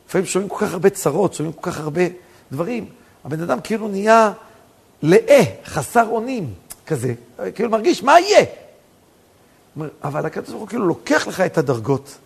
[0.08, 2.02] לפעמים שומעים כל כך הרבה צרות, שומעים כל כך הרבה
[2.52, 2.90] דברים.
[3.26, 4.32] הבן אדם כאילו נהיה
[5.02, 6.54] לאה, חסר אונים
[6.88, 7.14] כזה,
[7.56, 8.46] כאילו מרגיש, מה יהיה?
[10.04, 12.18] אבל הקדוש ברוך הוא כאילו לוקח לך את הדרגות,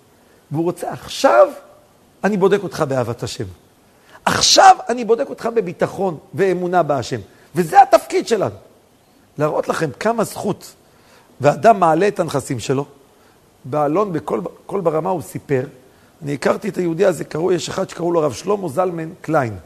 [0.51, 1.47] והוא רוצה, עכשיו
[2.23, 3.45] אני בודק אותך באהבת השם.
[4.37, 7.19] עכשיו אני בודק אותך בביטחון ואמונה בהשם.
[7.55, 8.55] וזה התפקיד שלנו.
[9.37, 10.73] להראות לכם כמה זכות,
[11.41, 12.85] ואדם מעלה את הנכסים שלו.
[13.65, 15.63] באלון, בכל ברמה הוא סיפר,
[16.23, 19.57] אני הכרתי את היהודי הזה, קראו, יש אחד שקראו לו הרב שלמה זלמן קליין.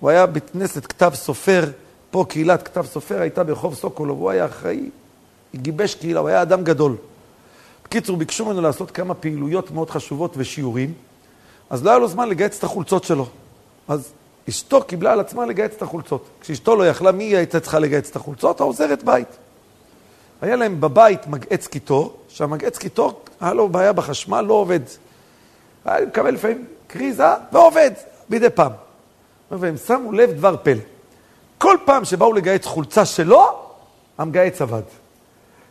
[0.00, 1.64] הוא היה בית כנסת כתב סופר,
[2.10, 4.90] פה קהילת כתב סופר הייתה ברחוב סוקולוב, הוא היה אחראי,
[5.54, 6.96] גיבש קהילה, הוא היה אדם גדול.
[7.84, 10.92] בקיצור, ביקשו ממנו לעשות כמה פעילויות מאוד חשובות ושיעורים,
[11.70, 13.26] אז לא היה לו זמן לגייס את החולצות שלו.
[13.88, 14.12] אז
[14.48, 16.28] אשתו קיבלה על עצמה לגייס את החולצות.
[16.40, 18.60] כשאשתו לא יכלה, מי הייתה צריכה לגייס את החולצות?
[18.60, 19.28] העוזרת בית.
[20.42, 24.80] היה להם בבית מגעץ קיטור, שהמגעץ קיטור, היה לו בעיה בחשמל, לא עובד.
[25.84, 27.90] היה מקבל לפעמים קריזה ועובד
[28.30, 28.72] מדי פעם.
[29.50, 30.80] והם שמו לב דבר פלא.
[31.58, 33.44] כל פעם שבאו לגייס חולצה שלו,
[34.18, 34.82] המגייץ עבד.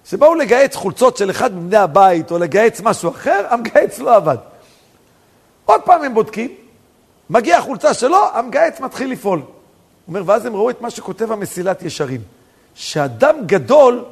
[0.03, 4.37] כשבאו לגייס חולצות של אחד מבני הבית, או לגייס משהו אחר, המגייץ לא עבד.
[5.65, 6.55] עוד פעם הם בודקים,
[7.31, 9.39] מגיעה חולצה שלו, המגייץ מתחיל לפעול.
[9.39, 9.47] הוא
[10.07, 12.21] אומר, ואז הם ראו את מה שכותב המסילת ישרים.
[12.75, 14.05] שאדם גדול,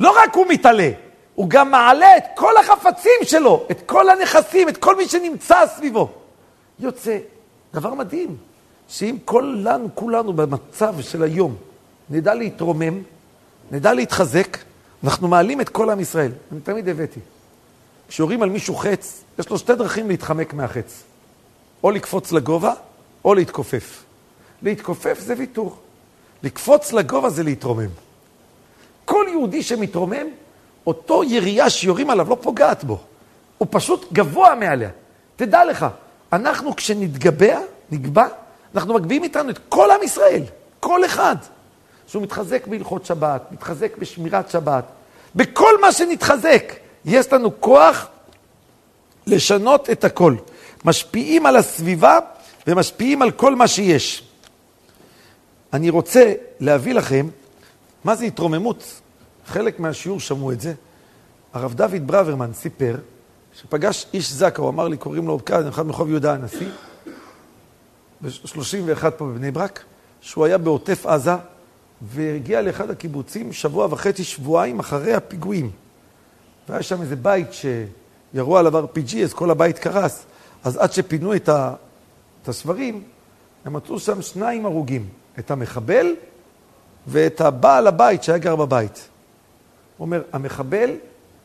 [0.00, 0.90] לא רק הוא מתעלה,
[1.34, 6.08] הוא גם מעלה את כל החפצים שלו, את כל הנכסים, את כל מי שנמצא סביבו.
[6.80, 7.18] יוצא
[7.74, 8.36] דבר מדהים,
[8.88, 11.56] שאם כולנו, כולנו במצב של היום
[12.10, 13.02] נדע להתרומם,
[13.70, 14.58] נדע להתחזק,
[15.04, 16.32] אנחנו מעלים את כל עם ישראל.
[16.52, 17.20] אני תמיד הבאתי.
[18.08, 21.02] כשיורים על מישהו חץ, יש לו שתי דרכים להתחמק מהחץ.
[21.82, 22.72] או לקפוץ לגובה,
[23.24, 24.04] או להתכופף.
[24.62, 25.76] להתכופף זה ויתור.
[26.42, 27.88] לקפוץ לגובה זה להתרומם.
[29.04, 30.26] כל יהודי שמתרומם,
[30.86, 32.98] אותו ירייה שיורים עליו לא פוגעת בו.
[33.58, 34.90] הוא פשוט גבוה מעליה.
[35.36, 35.86] תדע לך,
[36.32, 37.60] אנחנו כשנתגבע,
[37.90, 38.26] נגבע,
[38.74, 40.42] אנחנו מגביהים איתנו את כל עם ישראל,
[40.80, 41.36] כל אחד.
[42.06, 44.84] שהוא מתחזק בהלכות שבת, מתחזק בשמירת שבת.
[45.34, 46.72] בכל מה שנתחזק,
[47.04, 48.06] יש לנו כוח
[49.26, 50.34] לשנות את הכל.
[50.88, 52.18] משפיעים על הסביבה
[52.66, 54.22] ומשפיעים על כל מה שיש.
[55.72, 57.28] אני רוצה להביא לכם
[58.04, 59.00] מה זה התרוממות.
[59.46, 60.74] חלק מהשיעור שמעו את זה.
[61.52, 62.96] הרב דוד ברוורמן סיפר
[63.54, 66.68] שפגש איש זקה, הוא אמר לי, קוראים לו כאן, אחד מרחוב יהודה הנשיא,
[68.22, 69.84] ב-31 פה בבני ברק,
[70.20, 71.34] שהוא היה בעוטף עזה,
[72.02, 75.70] והגיע לאחד הקיבוצים שבוע וחצי, שבועיים אחרי הפיגועים.
[76.68, 80.26] והיה שם איזה בית שירו עליו RPG, אז כל הבית קרס.
[80.64, 81.74] אז עד שפינו את, ה...
[82.42, 83.02] את הספרים,
[83.64, 86.14] הם מצאו שם שניים הרוגים, את המחבל
[87.06, 89.08] ואת הבעל הבית שהיה גר בבית.
[89.96, 90.90] הוא אומר, המחבל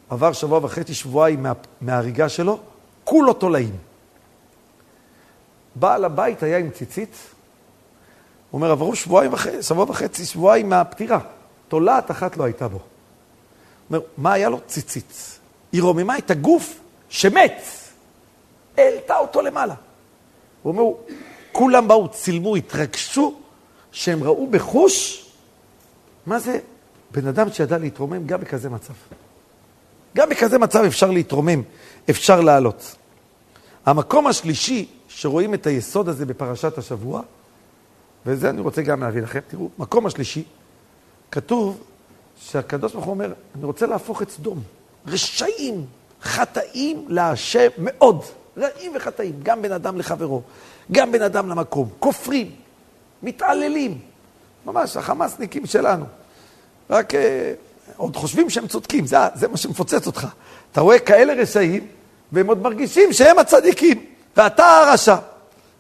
[0.10, 1.54] עבר שבוע וחצי, שבועיים מה...
[1.82, 2.60] מההריגה שלו,
[3.04, 3.76] כולו תולעים.
[5.76, 7.16] בעל הבית היה עם ציצית,
[8.52, 11.20] הוא אומר, עברו שבועיים וחצי, שבוע וחצי, שבועיים מהפטירה.
[11.68, 12.78] תולעת אחת לא הייתה בו.
[12.78, 12.84] הוא
[13.90, 14.60] אומר, מה היה לו?
[14.68, 15.40] ציצית.
[15.72, 17.64] היא רוממה את הגוף שמת.
[18.78, 19.76] העלתה אותו למעלה.
[20.64, 20.92] הוא אומר,
[21.52, 23.36] כולם באו, צילמו, התרגשו,
[23.92, 25.26] שהם ראו בחוש,
[26.26, 26.60] מה זה
[27.12, 28.94] בן אדם שידע להתרומם גם בכזה מצב.
[30.16, 31.62] גם בכזה מצב אפשר להתרומם,
[32.10, 32.96] אפשר לעלות.
[33.86, 37.22] המקום השלישי שרואים את היסוד הזה בפרשת השבוע,
[38.26, 40.44] וזה אני רוצה גם להביא לכם, תראו, מקום השלישי,
[41.32, 41.84] כתוב
[42.40, 44.62] שהקדוש ברוך הוא אומר, אני רוצה להפוך את סדום,
[45.08, 45.86] רשעים,
[46.22, 48.24] חטאים להשם מאוד.
[48.58, 50.42] רעים וחטאים, גם בין אדם לחברו.
[50.92, 52.52] גם בין אדם למקום, כופרים,
[53.24, 54.00] מתעללים,
[54.66, 56.06] ממש החמאסניקים שלנו.
[56.90, 57.54] רק אה,
[57.98, 60.28] עוד חושבים שהם צודקים, זה, זה מה שמפוצץ אותך.
[60.72, 61.88] אתה רואה כאלה רשעים,
[62.32, 64.06] והם עוד מרגישים שהם הצדיקים,
[64.38, 65.16] ואתה הרשע.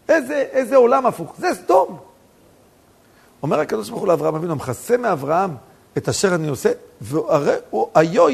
[0.09, 1.97] איזה, איזה עולם הפוך, זה סדום.
[3.43, 5.55] אומר הקדוש ברוך הוא לאברהם אבינו, המכסה מאברהם
[5.97, 6.69] את אשר אני עושה,
[7.01, 8.27] והרי הוא היו,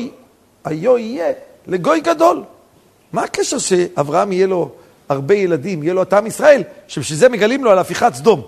[0.64, 1.34] היו יהיה
[1.68, 2.44] לגוי גדול.
[3.14, 4.72] מה הקשר שאברהם יהיה לו
[5.10, 8.42] הרבה ילדים, יהיה לו את עם ישראל, שבשביל זה מגלים לו על הפיכת סדום?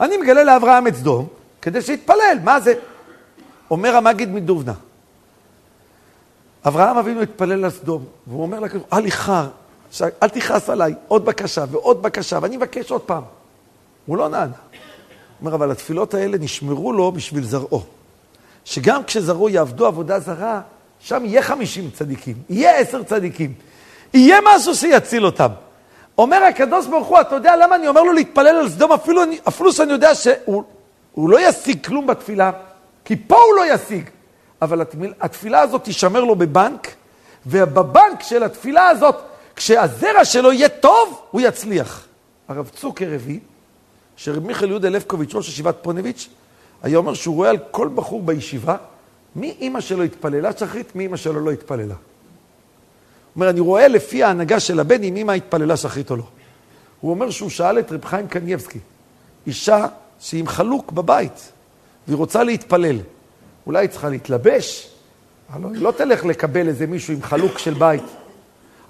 [0.00, 1.26] אני מגלה לאברהם את סדום,
[1.62, 2.74] כדי שיתפלל, מה זה?
[3.70, 4.74] אומר המגיד מדובנה,
[6.66, 9.48] אברהם אבינו התפלל על סדום, והוא אומר לקדוש, אל איחר,
[10.02, 13.22] אל תכעס עליי, עוד בקשה ועוד בקשה, ואני מבקש עוד פעם.
[14.06, 14.44] הוא לא נענה.
[14.44, 14.50] הוא
[15.40, 17.82] אומר, אבל התפילות האלה נשמרו לו בשביל זרעו.
[18.64, 20.60] שגם כשזרעו יעבדו עבודה זרה,
[21.00, 23.54] שם יהיה חמישים צדיקים, יהיה עשר צדיקים.
[24.14, 25.48] יהיה משהו שיציל אותם.
[26.18, 29.72] אומר הקדוש ברוך הוא, אתה יודע למה אני אומר לו להתפלל על סדום, אפילו, אפילו
[29.72, 32.50] שאני יודע שהוא לא ישיג כלום בתפילה,
[33.04, 34.10] כי פה הוא לא ישיג.
[34.62, 34.82] אבל
[35.20, 36.88] התפילה הזאת תישמר לו בבנק,
[37.46, 39.16] ובבנק של התפילה הזאת,
[39.56, 42.06] כשהזרע שלו יהיה טוב, הוא יצליח.
[42.48, 43.38] הרב צוקר הביא,
[44.16, 46.28] שרב מיכאל יהודה לבקוביץ', ראש ישיבת פונביץ',
[46.82, 48.76] היה אומר שהוא רואה על כל בחור בישיבה,
[49.36, 51.94] מי אימא שלו התפללה שחרית, מי אימא שלו לא התפללה.
[53.36, 56.24] אומר, אני רואה לפי ההנהגה של הבן אם אימא התפללה שחרית או לא.
[57.00, 58.78] הוא אומר שהוא שאל את רב חיים קנייבסקי,
[59.46, 59.86] אישה
[60.20, 61.52] שהיא עם חלוק בבית,
[62.06, 62.98] והיא רוצה להתפלל,
[63.66, 64.88] אולי היא צריכה להתלבש?
[65.48, 68.02] הלוא היא לא תלך לקבל איזה מישהו עם חלוק של בית.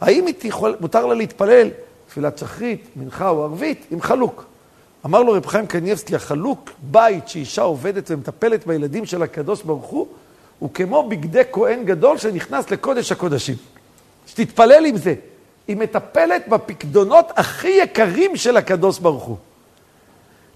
[0.00, 1.68] האם היא תיכול, מותר לה להתפלל
[2.09, 4.44] תפילת שחרית, מנחה או ערבית עם חלוק?
[5.07, 10.07] אמר לו רב חיים קנייבסקי, החלוק בית שאישה עובדת ומטפלת בילדים של הקדוש ברוך הוא,
[10.59, 13.57] הוא כמו בגדי כהן גדול שנכנס לקודש הקודשים.
[14.27, 15.15] שתתפלל עם זה.
[15.69, 19.37] היא מטפלת בפקדונות הכי יקרים של הקדוש ברוך הוא.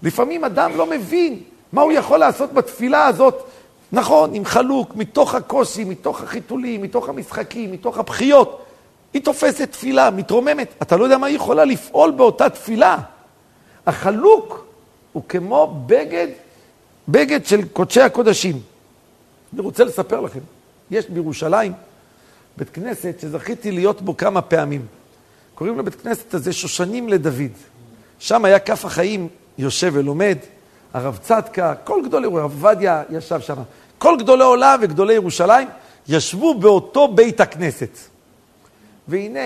[0.03, 1.39] לפעמים אדם לא מבין
[1.73, 3.43] מה הוא יכול לעשות בתפילה הזאת.
[3.91, 8.65] נכון, עם חלוק, מתוך הקושי, מתוך החיתולים, מתוך המשחקים, מתוך הבכיות.
[9.13, 10.73] היא תופסת תפילה, מתרוממת.
[10.81, 12.97] אתה לא יודע מה היא יכולה לפעול באותה תפילה.
[13.85, 14.65] החלוק
[15.13, 16.27] הוא כמו בגד,
[17.07, 18.59] בגד של קודשי הקודשים.
[19.53, 20.39] אני רוצה לספר לכם,
[20.91, 21.73] יש בירושלים
[22.57, 24.85] בית כנסת שזכיתי להיות בו כמה פעמים.
[25.55, 27.51] קוראים לבית כנסת הזה שושנים לדוד.
[28.19, 30.37] שם היה כף החיים יושב ולומד,
[30.93, 33.55] הרב צדקה, כל גדולי, הרב עובדיה ישב שם.
[33.97, 35.67] כל גדולי עולם וגדולי ירושלים
[36.07, 37.97] ישבו באותו בית הכנסת.
[39.07, 39.39] והנה,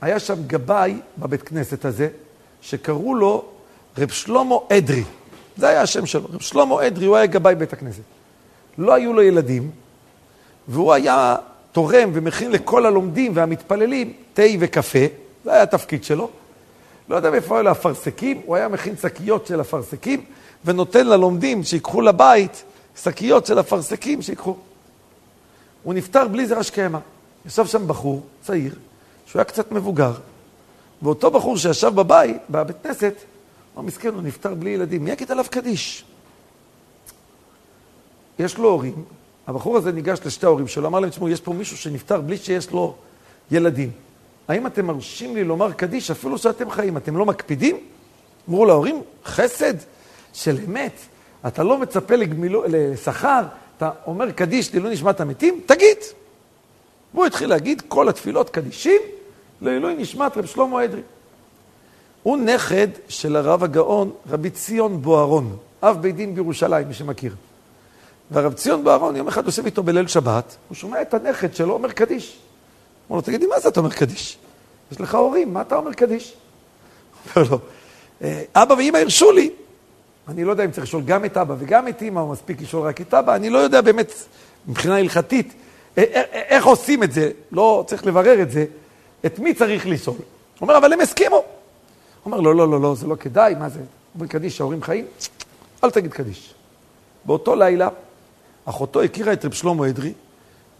[0.00, 2.08] היה שם גבאי בבית כנסת הזה,
[2.60, 3.44] שקראו לו
[3.98, 5.04] רב שלמה אדרי.
[5.56, 6.28] זה היה השם שלו.
[6.32, 8.02] רב שלמה אדרי, הוא היה גבאי בית הכנסת.
[8.78, 9.70] לא היו לו ילדים,
[10.68, 11.36] והוא היה
[11.72, 14.98] תורם ומכין לכל הלומדים והמתפללים תה וקפה,
[15.44, 16.30] זה היה התפקיד שלו.
[17.08, 20.24] לא יודע מאיפה היו לו אפרסקים, הוא היה מכין שקיות של אפרסקים,
[20.64, 22.64] ונותן ללומדים שיקחו לבית
[23.02, 24.56] שקיות של אפרסקים שיקחו.
[25.82, 26.98] הוא נפטר בלי זרע שקיימה.
[27.46, 28.74] ישב שם בחור צעיר,
[29.26, 30.12] שהוא היה קצת מבוגר,
[31.02, 33.14] ואותו בחור שישב בבית, בבית כנסת,
[33.74, 36.04] הוא מסכן, הוא נפטר בלי ילדים, מי יגיד עליו קדיש?
[38.38, 39.04] יש לו הורים,
[39.50, 42.70] הבחור הזה ניגש לשתי ההורים שלו, אמר להם, תשמעו, יש פה מישהו שנפטר בלי שיש
[42.70, 42.94] לו
[43.50, 43.90] ילדים.
[44.48, 46.96] האם אתם מרשים לי לומר קדיש אפילו שאתם חיים?
[46.96, 47.76] אתם לא מקפידים?
[48.48, 49.74] אמרו להורים, חסד
[50.32, 50.92] של אמת.
[51.46, 53.42] אתה לא מצפה לגמילו, לשכר,
[53.76, 55.60] אתה אומר קדיש לעילוי נשמת המתים?
[55.66, 55.96] תגיד.
[57.14, 59.00] והוא התחיל להגיד כל התפילות קדישים
[59.60, 61.02] לעילוי נשמת רב שלמה אדרי.
[62.22, 67.34] הוא נכד של הרב הגאון רבי ציון בוארון, אב בית דין בירושלים, מי שמכיר.
[68.30, 71.90] והרב ציון בוארון יום אחד יושב איתו בליל שבת, הוא שומע את הנכד שלו אומר
[71.92, 72.38] קדיש.
[73.10, 74.38] אומר לו, תגידי, מה זה אתה אומר קדיש?
[74.92, 76.34] יש לך הורים, מה אתה אומר קדיש?
[77.36, 77.58] אומר לו,
[78.22, 79.50] אה, אבא ואמא הרשו לי.
[80.28, 82.88] אני לא יודע אם צריך לשאול גם את אבא וגם את אמא, או מספיק לשאול
[82.88, 84.12] רק את אבא, אני לא יודע באמת,
[84.66, 85.54] מבחינה הלכתית,
[85.98, 88.64] אה, אה, איך עושים את זה, לא צריך לברר את זה,
[89.26, 90.16] את מי צריך לשאול.
[90.16, 90.24] הוא
[90.60, 91.36] אומר, אבל הם הסכימו.
[91.36, 91.44] הוא
[92.26, 93.80] אומר, לא, לא, לא, לא, זה לא כדאי, מה זה?
[94.14, 95.06] אומרים קדיש, ההורים חיים?
[95.84, 96.54] אל תגיד קדיש.
[97.24, 97.88] באותו לילה,
[98.70, 100.12] אחותו הכירה את רב שלמה אדרי,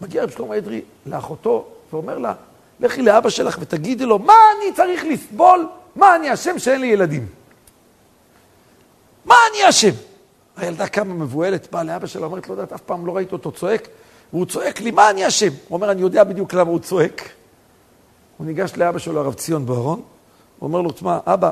[0.01, 2.33] מגיע רב שלמה אדרי לאחותו ואומר לה,
[2.79, 5.67] לכי לאבא שלך ותגידי לו, מה אני צריך לסבול?
[5.95, 7.27] מה אני אשם שאין לי ילדים?
[9.25, 9.91] מה אני אשם?
[10.57, 13.87] הילדה קמה מבוהלת, באה לאבא שלה, אומרת, לא יודעת, אף פעם לא ראית אותו צועק,
[14.33, 15.47] והוא צועק לי, מה אני אשם?
[15.47, 17.29] הוא אומר, אני יודע בדיוק למה הוא צועק.
[18.37, 20.01] הוא ניגש לאבא שלו, הרב ציון בוארון,
[20.59, 21.51] הוא אומר לו, תשמע, אבא,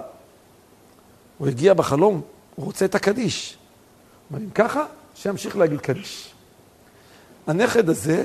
[1.37, 2.21] הוא הגיע בחלום,
[2.55, 3.57] הוא רוצה את הקדיש.
[4.29, 6.28] הוא אומר, אם ככה, שימשיך להגיד קדיש.
[7.49, 8.23] הנכד הזה,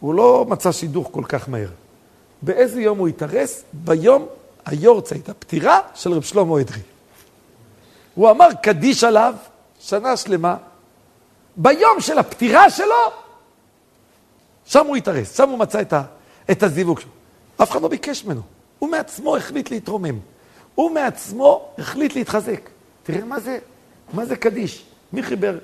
[0.00, 1.68] הוא לא מצא שידוך כל כך מהר.
[2.42, 3.64] באיזה יום הוא התארס?
[3.72, 4.26] ביום
[4.66, 6.80] היורצייט, הפטירה של רב שלמה אדרי.
[8.14, 9.34] הוא אמר קדיש עליו
[9.80, 10.56] שנה שלמה,
[11.56, 12.94] ביום של הפטירה שלו,
[14.66, 16.02] שם הוא התארס, שם הוא מצא את, ה,
[16.50, 17.10] את הזיווג שלו.
[17.62, 18.40] אף אחד לא ביקש ממנו,
[18.78, 20.18] הוא מעצמו החליט להתרומם.
[20.74, 22.70] הוא מעצמו החליט להתחזק.
[23.02, 23.58] תראה מה זה,
[24.12, 24.84] מה זה קדיש.
[25.12, 25.58] מי חיבר,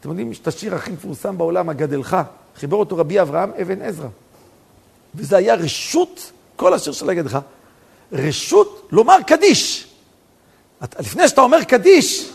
[0.00, 2.16] אתם יודעים, את השיר הכי מפורסם בעולם, הגדלך,
[2.56, 4.08] חיבר אותו רבי אברהם אבן עזרא.
[5.14, 7.38] וזה היה רשות, כל השיר של הגדלך,
[8.12, 9.86] רשות לומר קדיש.
[10.98, 12.30] לפני שאתה אומר קדיש,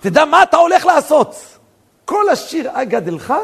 [0.00, 1.36] תדע מה אתה הולך לעשות.
[2.04, 3.34] כל השיר אגדלך,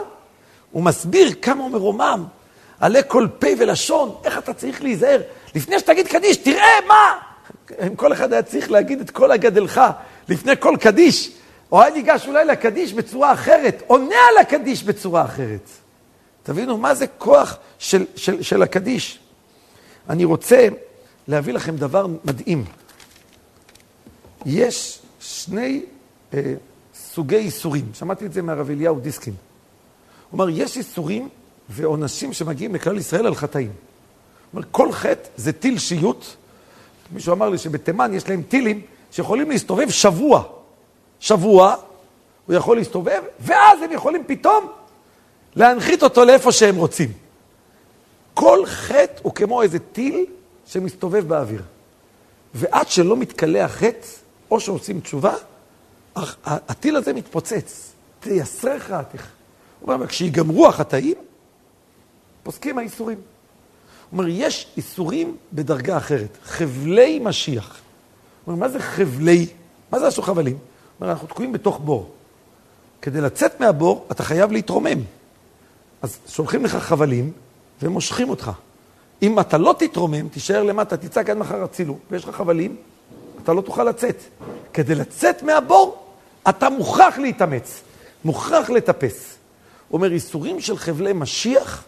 [0.70, 2.24] הוא מסביר כמה הוא מרומם,
[2.80, 5.20] עלי כל פה ולשון, איך אתה צריך להיזהר.
[5.54, 7.18] לפני שתגיד קדיש, תראה מה!
[7.86, 9.80] אם כל אחד היה צריך להגיד את כל הגדלך
[10.28, 11.30] לפני כל קדיש,
[11.72, 15.68] או היה ניגש אולי לקדיש בצורה אחרת, עונה על הקדיש בצורה אחרת.
[16.42, 19.18] תבינו מה זה כוח של, של, של הקדיש.
[20.08, 20.68] אני רוצה
[21.28, 22.64] להביא לכם דבר מדהים.
[24.46, 25.82] יש שני
[26.34, 26.54] אה,
[26.94, 29.34] סוגי איסורים, שמעתי את זה מהרב אליהו דיסקין.
[30.30, 31.28] הוא אומר, יש איסורים
[31.68, 33.68] ועונשים שמגיעים לכלל ישראל על חטאים.
[33.70, 33.74] הוא
[34.58, 36.24] אומר, כל חטא זה טיל שיוט.
[37.12, 40.57] מישהו אמר לי שבתימן יש להם טילים שיכולים להסתובב שבוע.
[41.20, 41.74] שבוע,
[42.46, 44.72] הוא יכול להסתובב, ואז הם יכולים פתאום
[45.56, 47.12] להנחית אותו לאיפה שהם רוצים.
[48.34, 50.26] כל חטא הוא כמו איזה טיל
[50.66, 51.62] שמסתובב באוויר.
[52.54, 54.06] ועד שלא מתקלע החטא,
[54.50, 55.34] או שעושים תשובה,
[56.46, 57.92] הטיל הזה מתפוצץ.
[58.20, 59.28] תייסרך עתיך.
[59.80, 61.14] הוא אומר, כשיגמרו החטאים,
[62.42, 63.18] פוסקים האיסורים.
[64.10, 66.38] הוא אומר, יש איסורים בדרגה אחרת.
[66.44, 67.80] חבלי משיח.
[68.44, 69.46] הוא אומר, מה זה חבלי?
[69.92, 70.54] מה זה עשו חבלים?
[70.54, 70.62] הוא
[71.00, 72.10] אומר, אנחנו תקועים בתוך בור.
[73.02, 74.98] כדי לצאת מהבור, אתה חייב להתרומם.
[76.02, 77.32] אז שולחים לך חבלים
[77.82, 78.50] ומושכים אותך.
[79.22, 82.76] אם אתה לא תתרומם, תישאר למטה, תצעק עד מחר הצילו, ויש לך חבלים,
[83.42, 84.16] אתה לא תוכל לצאת.
[84.72, 86.06] כדי לצאת מהבור,
[86.48, 87.82] אתה מוכרח להתאמץ,
[88.24, 89.36] מוכרח לטפס.
[89.88, 91.84] הוא אומר, איסורים של חבלי משיח,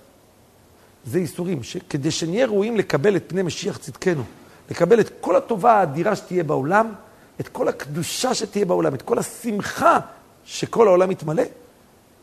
[1.04, 4.22] זה איסורים שכדי שנהיה ראויים לקבל את פני משיח צדקנו,
[4.70, 6.92] לקבל את כל הטובה האדירה שתהיה בעולם,
[7.40, 9.98] את כל הקדושה שתהיה בעולם, את כל השמחה
[10.44, 11.42] שכל העולם יתמלא,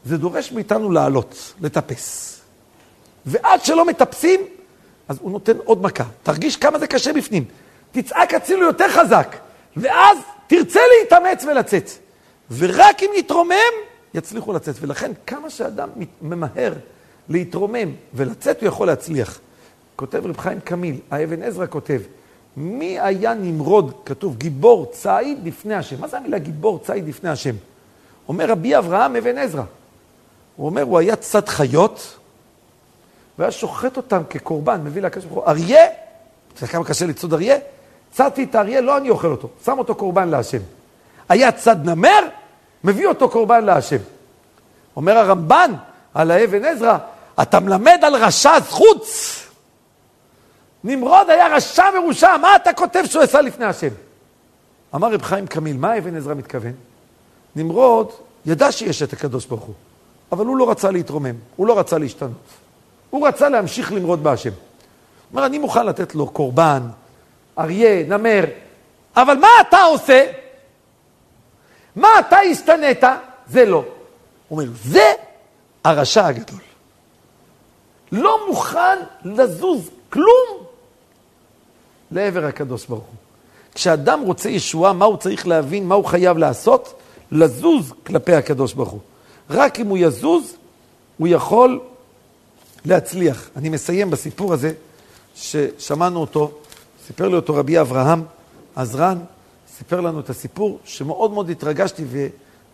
[0.05, 2.41] זה דורש מאיתנו לעלות, לטפס.
[3.25, 4.41] ועד שלא מטפסים,
[5.07, 6.03] אז הוא נותן עוד מכה.
[6.23, 7.45] תרגיש כמה זה קשה בפנים.
[7.91, 9.35] תצעק הצילו יותר חזק,
[9.77, 11.89] ואז תרצה להתאמץ ולצאת.
[12.51, 13.73] ורק אם נתרומם,
[14.13, 14.75] יצליחו לצאת.
[14.79, 15.89] ולכן, כמה שאדם
[16.21, 16.73] ממהר
[17.29, 19.39] להתרומם ולצאת, הוא יכול להצליח.
[19.95, 22.01] כותב רב חיים קמיל, האבן עזרא כותב,
[22.57, 26.01] מי היה נמרוד, כתוב, גיבור ציד לפני השם.
[26.01, 27.55] מה זה המילה גיבור ציד לפני השם?
[28.29, 29.63] אומר רבי אברהם אבן עזרא.
[30.55, 32.17] הוא אומר, הוא היה צד חיות,
[33.39, 35.51] והיה שוחט אותם כקורבן, מביא לקדוש ברוך הוא.
[35.51, 35.85] אריה,
[36.53, 37.57] אתה כמה קשה לצוד אריה?
[38.11, 40.61] צדתי את האריה, לא אני אוכל אותו, שם אותו קורבן להשם.
[41.29, 42.19] היה צד נמר,
[42.83, 43.97] מביא אותו קורבן להשם.
[44.95, 45.73] אומר הרמב"ן
[46.13, 46.97] על האבן עזרא,
[47.41, 49.46] אתה מלמד על רשע חוץ.
[50.83, 53.87] נמרוד היה רשע מרושע, מה אתה כותב שהוא עשה לפני השם?
[54.95, 56.73] אמר רב חיים קמיל, מה אבן עזרא מתכוון?
[57.55, 58.11] נמרוד
[58.45, 59.75] ידע שיש את הקדוש ברוך הוא,
[60.31, 62.31] אבל הוא לא רצה להתרומם, הוא לא רצה להשתנות.
[63.09, 64.49] הוא רצה להמשיך למרוד בהשם.
[64.49, 64.57] הוא
[65.31, 66.81] אומר, אני מוכן לתת לו קורבן,
[67.59, 68.43] אריה, נמר,
[69.15, 70.31] אבל מה אתה עושה?
[71.95, 73.03] מה אתה השתנית?
[73.47, 73.83] זה לא.
[74.47, 75.11] הוא אומר, זה
[75.83, 76.59] הרשע הגדול.
[78.11, 80.66] לא מוכן לזוז כלום
[82.11, 83.15] לעבר הקדוש ברוך הוא.
[83.73, 86.93] כשאדם רוצה ישועה, מה הוא צריך להבין, מה הוא חייב לעשות?
[87.31, 88.99] לזוז כלפי הקדוש ברוך הוא.
[89.49, 90.55] רק אם הוא יזוז,
[91.17, 91.79] הוא יכול
[92.85, 93.49] להצליח.
[93.55, 94.73] אני מסיים בסיפור הזה,
[95.35, 96.51] ששמענו אותו,
[97.07, 98.23] סיפר לי אותו רבי אברהם
[98.75, 99.17] עזרן,
[99.77, 102.03] סיפר לנו את הסיפור שמאוד מאוד התרגשתי,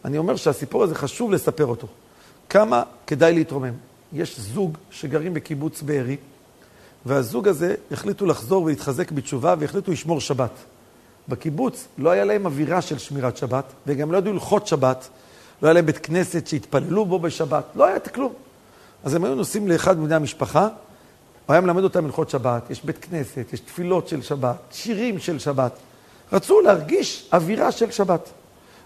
[0.04, 1.88] ואני אומר שהסיפור הזה חשוב לספר אותו.
[2.50, 3.74] כמה כדאי להתרומם.
[4.14, 6.18] יש זוג שגרים בקיבוץ בארי,
[7.06, 10.52] והזוג הזה החליטו לחזור ולהתחזק בתשובה והחליטו לשמור שבת.
[11.30, 15.10] בקיבוץ לא היה להם אווירה של שמירת שבת, וגם לא ידעו הלכות שבת,
[15.62, 18.34] לא היה להם בית כנסת שהתפללו בו בשבת, לא היה את כלום.
[19.04, 20.68] אז הם היו נוסעים לאחד מבני המשפחה,
[21.46, 25.40] הוא היה מלמד אותם הלכות שבת, יש בית כנסת, יש תפילות של שבת, שירים של
[25.40, 25.72] שבת.
[26.34, 28.30] רצו להרגיש אווירה של שבת.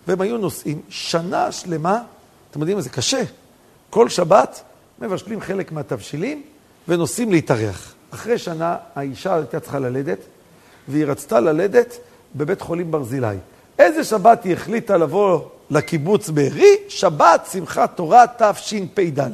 [0.07, 2.01] והם היו נוסעים שנה שלמה,
[2.51, 3.24] אתם יודעים, זה קשה.
[3.89, 4.61] כל שבת
[4.99, 6.43] מבשלים חלק מהתבשילים
[6.88, 7.93] ונוסעים להתארח.
[8.14, 10.20] אחרי שנה האישה הייתה צריכה ללדת,
[10.88, 11.97] והיא רצתה ללדת
[12.36, 13.38] בבית חולים ברזילי.
[13.80, 16.76] איזה שבת היא החליטה לבוא לקיבוץ בארי?
[16.89, 19.30] שבת שמחת תורה תשפ"ד.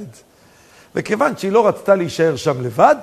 [0.95, 2.95] וכיוון שהיא לא רצתה להישאר שם לבד,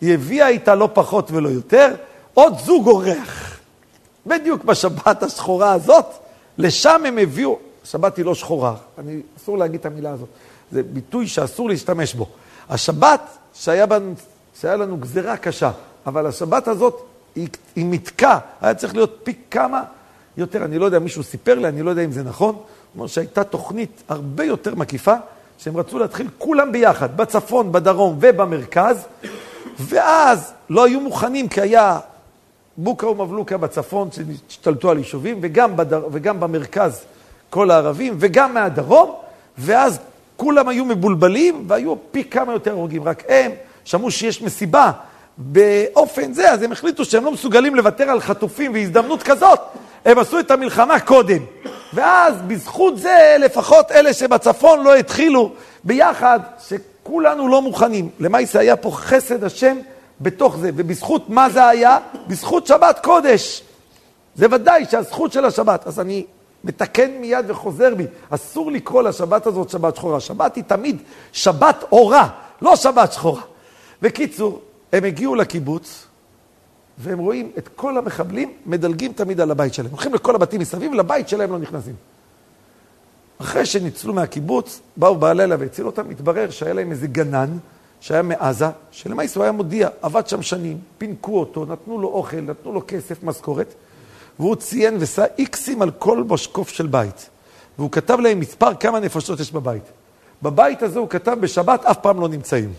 [0.00, 1.94] היא הביאה איתה לא פחות ולא יותר
[2.34, 3.58] עוד זוג אורח.
[4.26, 6.06] בדיוק בשבת השחורה הזאת,
[6.58, 10.28] לשם הם הביאו, השבת היא לא שחורה, אני, אסור להגיד את המילה הזאת,
[10.72, 12.26] זה ביטוי שאסור להשתמש בו.
[12.68, 13.20] השבת,
[13.54, 14.14] שהיה, בנו,
[14.60, 15.70] שהיה לנו גזירה קשה,
[16.06, 17.02] אבל השבת הזאת
[17.34, 19.82] היא, היא מתקה, היה צריך להיות פי כמה
[20.36, 22.56] יותר, אני לא יודע, מישהו סיפר לי, אני לא יודע אם זה נכון,
[22.96, 25.14] אומר שהייתה תוכנית הרבה יותר מקיפה,
[25.58, 29.04] שהם רצו להתחיל כולם ביחד, בצפון, בדרום ובמרכז,
[29.80, 31.98] ואז לא היו מוכנים כי היה
[32.76, 36.06] בוקה ומבלוקה בצפון שהשתלטו על יישובים, וגם, בדר...
[36.12, 37.04] וגם במרכז
[37.50, 39.14] כל הערבים, וגם מהדרום,
[39.58, 39.98] ואז
[40.36, 43.04] כולם היו מבולבלים והיו פי כמה יותר הרוגים.
[43.04, 43.50] רק הם
[43.86, 44.90] שמעו שיש מסיבה
[45.38, 49.60] באופן זה, אז הם החליטו שהם לא מסוגלים לוותר על חטופים והזדמנות כזאת,
[50.04, 51.38] הם עשו את המלחמה קודם.
[51.94, 55.52] ואז בזכות זה, לפחות אלה שבצפון לא התחילו
[55.84, 58.10] ביחד, שכולנו לא מוכנים.
[58.20, 59.76] למעשה היה פה חסד השם
[60.20, 60.70] בתוך זה.
[60.76, 61.98] ובזכות מה זה היה?
[62.26, 63.62] בזכות שבת קודש.
[64.34, 65.86] זה ודאי שהזכות של השבת.
[65.86, 66.24] אז אני
[66.64, 68.06] מתקן מיד וחוזר בי.
[68.30, 70.20] אסור לקרוא לשבת הזאת שבת שחורה.
[70.20, 72.28] שבת היא תמיד שבת אורה,
[72.62, 73.42] לא שבת שחורה.
[74.02, 74.60] בקיצור,
[74.92, 76.06] הם הגיעו לקיבוץ,
[76.98, 79.90] והם רואים את כל המחבלים מדלגים תמיד על הבית שלהם.
[79.90, 81.94] הולכים לכל הבתים מסביב, לבית שלהם לא נכנסים.
[83.38, 87.58] אחרי שניצלו מהקיבוץ, באו בלילה והצילו אותם, התברר שהיה להם איזה גנן
[88.00, 92.72] שהיה מעזה, שלמעשה הוא היה מודיע, עבד שם שנים, פינקו אותו, נתנו לו אוכל, נתנו
[92.72, 93.74] לו כסף, משכורת,
[94.38, 97.30] והוא ציין ושא איקסים על כל משקוף של בית.
[97.78, 99.82] והוא כתב להם מספר כמה נפשות יש בבית.
[100.42, 102.72] בבית הזה הוא כתב בשבת אף פעם לא נמצאים.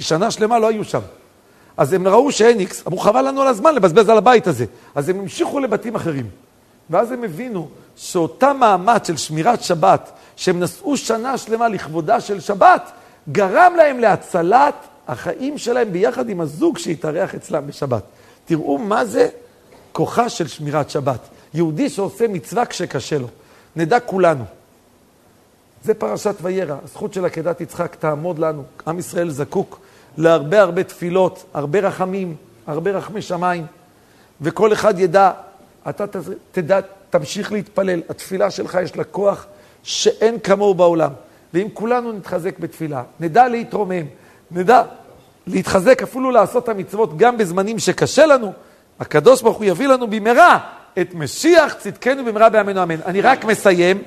[0.00, 1.00] כי שנה שלמה לא היו שם.
[1.76, 4.64] אז הם ראו שאין איקס, אמרו חבל לנו על הזמן לבזבז על הבית הזה.
[4.94, 6.26] אז הם המשיכו לבתים אחרים.
[6.90, 12.90] ואז הם הבינו שאותה מאמץ של שמירת שבת, שהם נשאו שנה שלמה לכבודה של שבת,
[13.32, 14.74] גרם להם להצלת
[15.08, 18.02] החיים שלהם ביחד עם הזוג שהתארח אצלם בשבת.
[18.44, 19.28] תראו מה זה
[19.92, 21.20] כוחה של שמירת שבת.
[21.54, 23.28] יהודי שעושה מצווה כשקשה לו.
[23.76, 24.44] נדע כולנו.
[25.84, 28.62] זה פרשת וירא, הזכות של עקדת יצחק תעמוד לנו.
[28.86, 29.80] עם ישראל זקוק
[30.16, 32.36] להרבה הרבה תפילות, הרבה רחמים,
[32.66, 33.66] הרבה רחמי שמיים,
[34.40, 35.30] וכל אחד ידע,
[35.88, 36.04] אתה
[36.52, 36.80] תדע,
[37.10, 38.00] תמשיך להתפלל.
[38.08, 39.46] התפילה שלך יש לה כוח
[39.82, 41.10] שאין כמוהו בעולם.
[41.54, 44.04] ואם כולנו נתחזק בתפילה, נדע להתרומם,
[44.50, 44.82] נדע
[45.46, 48.52] להתחזק, אפילו לעשות את המצוות גם בזמנים שקשה לנו,
[49.00, 50.58] הקדוש ברוך הוא יביא לנו במהרה
[51.00, 53.00] את משיח צדקנו במהרה בימינו אמן.
[53.06, 54.02] אני רק מסיים,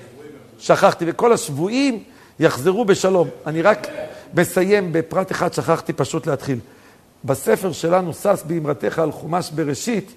[0.59, 2.03] שכחתי, וכל השבויים
[2.39, 3.27] יחזרו בשלום.
[3.47, 3.87] אני רק
[4.33, 6.59] מסיים בפרט אחד, שכחתי פשוט להתחיל.
[7.25, 10.13] בספר שלנו, שש באמרתך על חומש בראשית,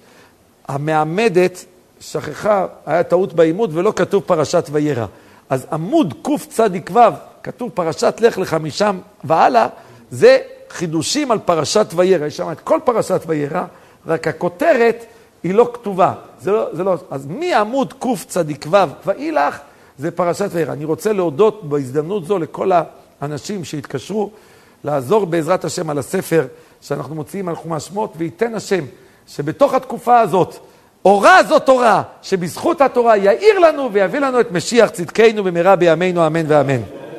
[0.68, 1.64] המעמדת
[2.00, 5.06] שכחה, היה טעות בעימות ולא כתוב פרשת וירא.
[5.50, 7.00] אז עמוד קצ"ו,
[7.42, 9.66] כתוב פרשת לך לך משם והלאה,
[10.10, 10.38] זה
[10.70, 12.26] חידושים על פרשת וירא.
[12.26, 13.64] יש שם את כל פרשת וירא,
[14.06, 15.04] רק הכותרת
[15.42, 16.12] היא לא כתובה.
[16.40, 19.58] זה לא, זה לא, אז מעמוד קצ"ו ואילך
[19.98, 20.72] זה פרשת וירא.
[20.72, 22.70] אני רוצה להודות בהזדמנות זו לכל
[23.20, 24.30] האנשים שהתקשרו
[24.84, 26.46] לעזור בעזרת השם על הספר
[26.80, 28.84] שאנחנו מוציאים על חומש שמות, וייתן השם
[29.26, 30.56] שבתוך התקופה הזאת
[31.04, 36.44] אורה זאת תורה, שבזכות התורה יאיר לנו ויביא לנו את משיח צדקנו במהרה בימינו, אמן
[36.48, 36.95] ואמן.